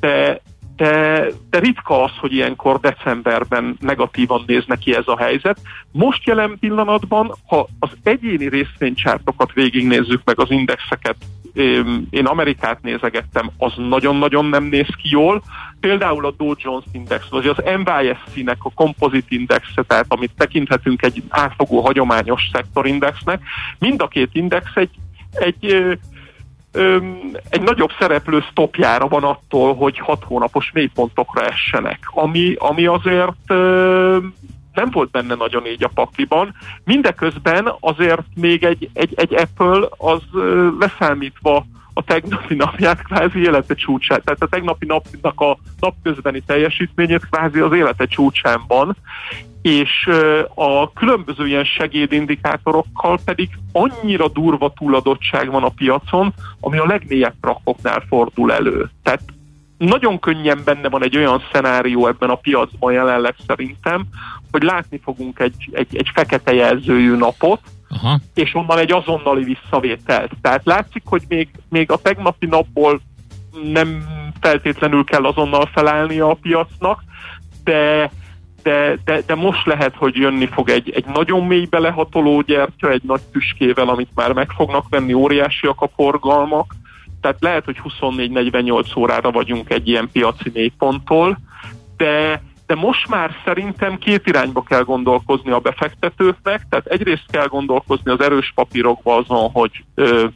[0.00, 0.40] de,
[0.76, 5.60] de, de ritka az, hogy ilyenkor decemberben negatívan néz neki ez a helyzet.
[5.90, 11.16] Most jelen pillanatban, ha az egyéni részvénycsártokat végignézzük meg az indexeket,
[12.10, 15.42] én Amerikát nézegettem, az nagyon-nagyon nem néz ki jól.
[15.80, 21.22] Például a Dow Jones Index, vagy az NYSC-nek a Composite Indexe, tehát amit tekinthetünk egy
[21.28, 23.42] átfogó hagyományos szektorindexnek,
[23.78, 24.90] mind a két index egy,
[25.32, 25.98] egy
[27.48, 33.48] egy nagyobb szereplő stopjára van attól, hogy hat hónapos mélypontokra essenek, ami, ami azért
[34.74, 36.54] nem volt benne nagyon így a pakliban.
[36.84, 40.22] Mindeközben azért még egy, egy, egy Apple az
[40.78, 44.24] leszámítva a tegnapi napját kvázi élete csúcsát.
[44.24, 48.96] Tehát a tegnapi napnak a napközbeni teljesítményét kvázi az élete csúcsán van,
[49.64, 50.08] és
[50.54, 58.04] a különböző ilyen segédindikátorokkal pedig annyira durva túladottság van a piacon, ami a legmélyebb rakoknál
[58.08, 58.90] fordul elő.
[59.02, 59.22] Tehát
[59.78, 64.06] nagyon könnyen benne van egy olyan szenárió ebben a piacban jelenleg szerintem,
[64.50, 68.20] hogy látni fogunk egy, egy, egy fekete jelzőjű napot, Aha.
[68.34, 70.30] és onnan egy azonnali visszavételt.
[70.40, 73.00] Tehát látszik, hogy még, még a tegnapi napból
[73.72, 74.04] nem
[74.40, 77.04] feltétlenül kell azonnal felállni a piacnak,
[77.64, 78.10] de
[78.64, 83.02] de, de, de most lehet, hogy jönni fog egy, egy nagyon mély belehatoló gyertya, egy
[83.02, 86.74] nagy tüskével, amit már meg fognak venni, óriásiak a forgalmak,
[87.20, 91.38] tehát lehet, hogy 24-48 órára vagyunk egy ilyen piaci mélyponttól,
[91.96, 98.10] de, de most már szerintem két irányba kell gondolkozni a befektetőknek, tehát egyrészt kell gondolkozni
[98.10, 100.26] az erős papírokba azon, hogy ö,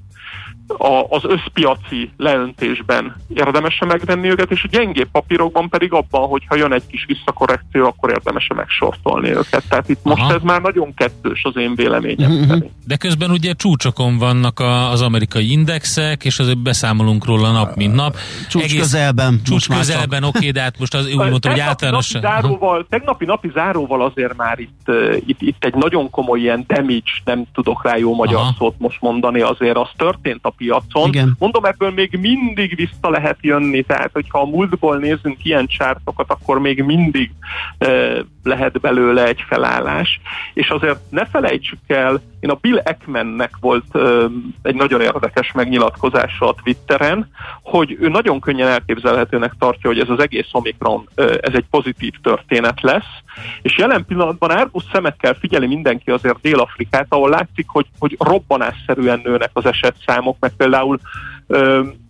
[0.79, 6.73] a, az összpiaci leöntésben érdemes megvenni őket, és a gyengébb papírokban pedig abban, hogyha jön
[6.73, 9.65] egy kis visszakorrekció, akkor érdemes megsortolni őket.
[9.69, 10.35] Tehát itt most Aha.
[10.35, 12.49] ez már nagyon kettős az én véleményem Mhm.
[12.49, 12.71] szerint.
[12.87, 17.95] De közben ugye csúcsokon vannak a, az amerikai indexek, és azért beszámolunk róla nap, mint
[17.95, 18.17] nap.
[18.49, 19.41] Csúcs közelben.
[19.45, 22.13] Csúcs most közelben, oké, de hát most az, úgy mondtam, hogy Tegnapi általános...
[22.13, 24.91] napi záróval, tegnapi napi záróval azért már itt,
[25.27, 28.55] itt, itt egy nagyon komoly ilyen damage, nem tudok rá jó magyar Aha.
[28.59, 31.09] szót most mondani, azért az történt a piacon.
[31.09, 31.37] Igen.
[31.39, 36.61] Mondom, ebből még mindig vissza lehet jönni, tehát hogyha a múltból nézünk ilyen csártokat, akkor
[36.61, 37.31] még mindig
[37.79, 40.21] uh, lehet belőle egy felállás.
[40.55, 44.25] És azért ne felejtsük el, én a Bill Ekmannek volt uh,
[44.63, 47.31] egy nagyon érdekes megnyilatkozása a Twitteren,
[47.63, 52.13] hogy ő nagyon könnyen elképzelhetőnek tartja, hogy ez az egész Omikron, uh, ez egy pozitív
[52.23, 53.23] történet lesz,
[53.63, 59.51] és jelen pillanatban árgus szemekkel figyeli mindenki azért Dél-Afrikát, ahol látszik, hogy, hogy robbanásszerűen nőnek
[59.53, 61.38] az esetszámok, meg például Ö,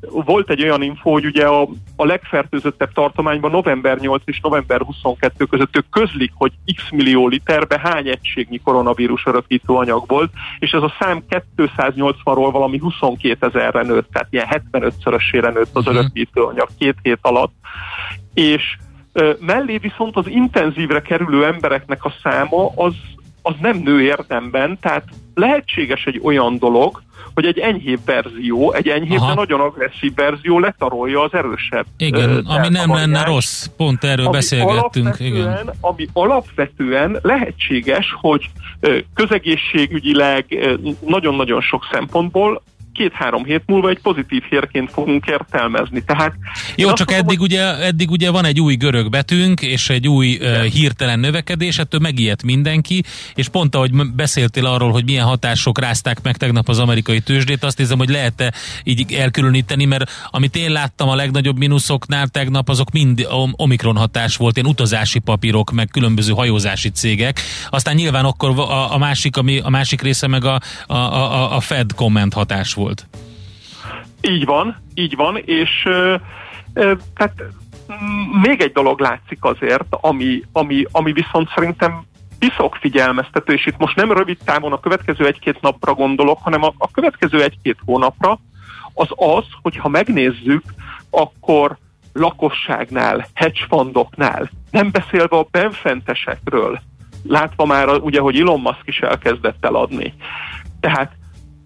[0.01, 5.45] volt egy olyan info, hogy ugye a, a legfertőzöttebb tartományban november 8 és november 22
[5.45, 10.82] között ők közlik, hogy x millió literbe hány egységnyi koronavírus örökítő anyag volt, és ez
[10.82, 11.22] a szám
[11.57, 15.97] 280-ról valami 22 ezerre nőtt, tehát ilyen 75-szörösére nőtt az Mhm.
[15.97, 17.53] örökítő anyag két hét alatt,
[18.34, 18.76] és
[19.41, 22.95] mellé viszont az intenzívre kerülő embereknek a száma az,
[23.43, 27.03] az nem nő érdemben, tehát lehetséges egy olyan dolog,
[27.35, 29.29] hogy egy enyhébb verzió, egy enyhébb, Aha.
[29.29, 31.87] de nagyon agresszív verzió letarolja az erősebb.
[31.97, 35.07] Igen, ö, ami nem lenne variánst, rossz, pont erről ami beszélgettünk.
[35.07, 35.70] alapvetően, Igen.
[35.81, 38.51] Ami alapvetően lehetséges, hogy
[39.14, 40.45] közegészségügyileg
[41.07, 42.62] nagyon-nagyon sok szempontból
[42.99, 46.05] két-három hét múlva egy pozitív hírként fogunk értelmezni.
[46.05, 46.32] Tehát
[46.76, 50.38] Jó, csak mondom, eddig ugye, eddig ugye van egy új görög betűnk, és egy új
[50.40, 53.03] uh, hirtelen növekedés, ettől megijedt mindenki,
[53.34, 57.76] és pont ahogy beszéltél arról, hogy milyen hatások rázták meg tegnap az amerikai tőzsdét, azt
[57.78, 58.53] hiszem, hogy lehet-e
[58.84, 64.36] így elkülöníteni, mert amit én láttam a legnagyobb mínuszoknál tegnap, azok mind om- omikron hatás
[64.36, 67.40] volt, ilyen utazási papírok, meg különböző hajózási cégek.
[67.70, 71.61] Aztán nyilván akkor a, a, másik, ami, a másik része meg a, a, a, a
[71.61, 72.88] Fed komment hatás volt.
[74.20, 75.82] Így van, így van, és
[77.14, 77.43] tehát
[77.93, 82.03] mm, még egy dolog látszik azért, ami, ami, ami viszont szerintem
[82.39, 86.74] piszok figyelmeztető, és itt most nem rövid távon a következő egy-két napra gondolok, hanem a,
[86.78, 88.41] a következő egy-két hónapra,
[88.95, 90.62] az az, hogy ha megnézzük,
[91.11, 91.78] akkor
[92.12, 96.80] lakosságnál, hedgefundoknál, nem beszélve a benfentesekről,
[97.22, 100.14] látva már ugye, hogy Elon Musk is elkezdett eladni.
[100.80, 101.12] Tehát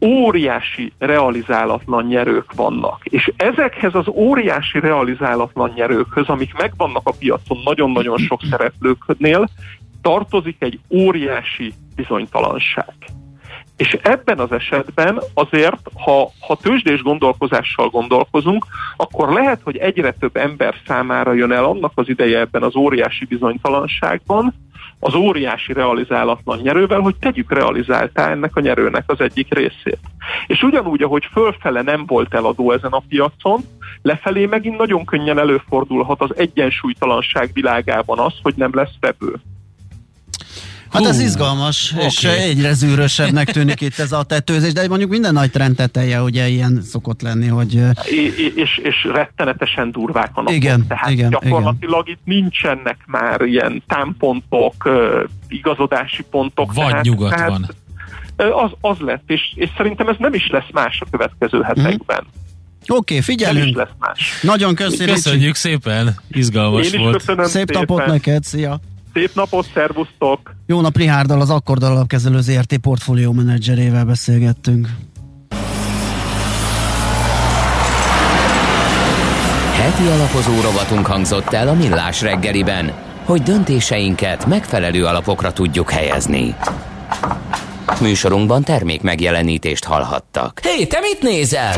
[0.04, 3.04] óriási realizálatlan nyerők vannak.
[3.04, 9.48] És ezekhez az óriási realizálatlan nyerőkhöz, amik megvannak a piacon nagyon-nagyon sok szereplőknél,
[10.02, 12.94] tartozik egy óriási bizonytalanság.
[13.76, 20.36] És ebben az esetben azért, ha, ha tőzsdés gondolkozással gondolkozunk, akkor lehet, hogy egyre több
[20.36, 24.54] ember számára jön el annak az ideje ebben az óriási bizonytalanságban,
[25.04, 29.98] az óriási realizálatlan nyerővel, hogy tegyük realizáltá ennek a nyerőnek az egyik részét.
[30.46, 33.60] És ugyanúgy, ahogy fölfele nem volt eladó ezen a piacon,
[34.02, 39.40] lefelé megint nagyon könnyen előfordulhat az egyensúlytalanság világában az, hogy nem lesz vevő.
[40.92, 42.06] Hát ez izgalmas, okay.
[42.06, 46.48] és egyre zűrösebbnek tűnik itt ez a tetőzés, de mondjuk minden nagy trend teteje ugye
[46.48, 47.80] ilyen szokott lenni, hogy
[48.54, 50.54] és, és rettenetesen durvák a napok.
[50.54, 54.90] Igen, Tehát igen, gyakorlatilag itt nincsenek már ilyen támpontok,
[55.48, 56.72] igazodási pontok.
[56.72, 57.68] Vagy nyugat van.
[58.36, 62.24] ö, Az, az lett, és, és szerintem ez nem is lesz más a következő hetekben.
[62.88, 63.76] oké, okay, Nem is figyelünk.
[63.76, 64.40] lesz más.
[64.42, 65.04] Nagyon köszi.
[65.04, 67.16] Köszönjük szépen, izgalmas Én is volt.
[67.16, 68.80] köszönöm Szép napot neked, szia!
[69.12, 70.54] Szép napot, szervusztok!
[70.66, 74.88] Jó nap, Rihárdal, az Akkord alapkezelő ZRT portfólió menedzserével beszélgettünk.
[79.72, 82.92] Heti alapozó rovatunk hangzott el a Millás reggeliben,
[83.24, 86.54] hogy döntéseinket megfelelő alapokra tudjuk helyezni.
[88.00, 90.60] Műsorunkban termék megjelenítést hallhattak.
[90.62, 91.74] Hé, te mit nézel?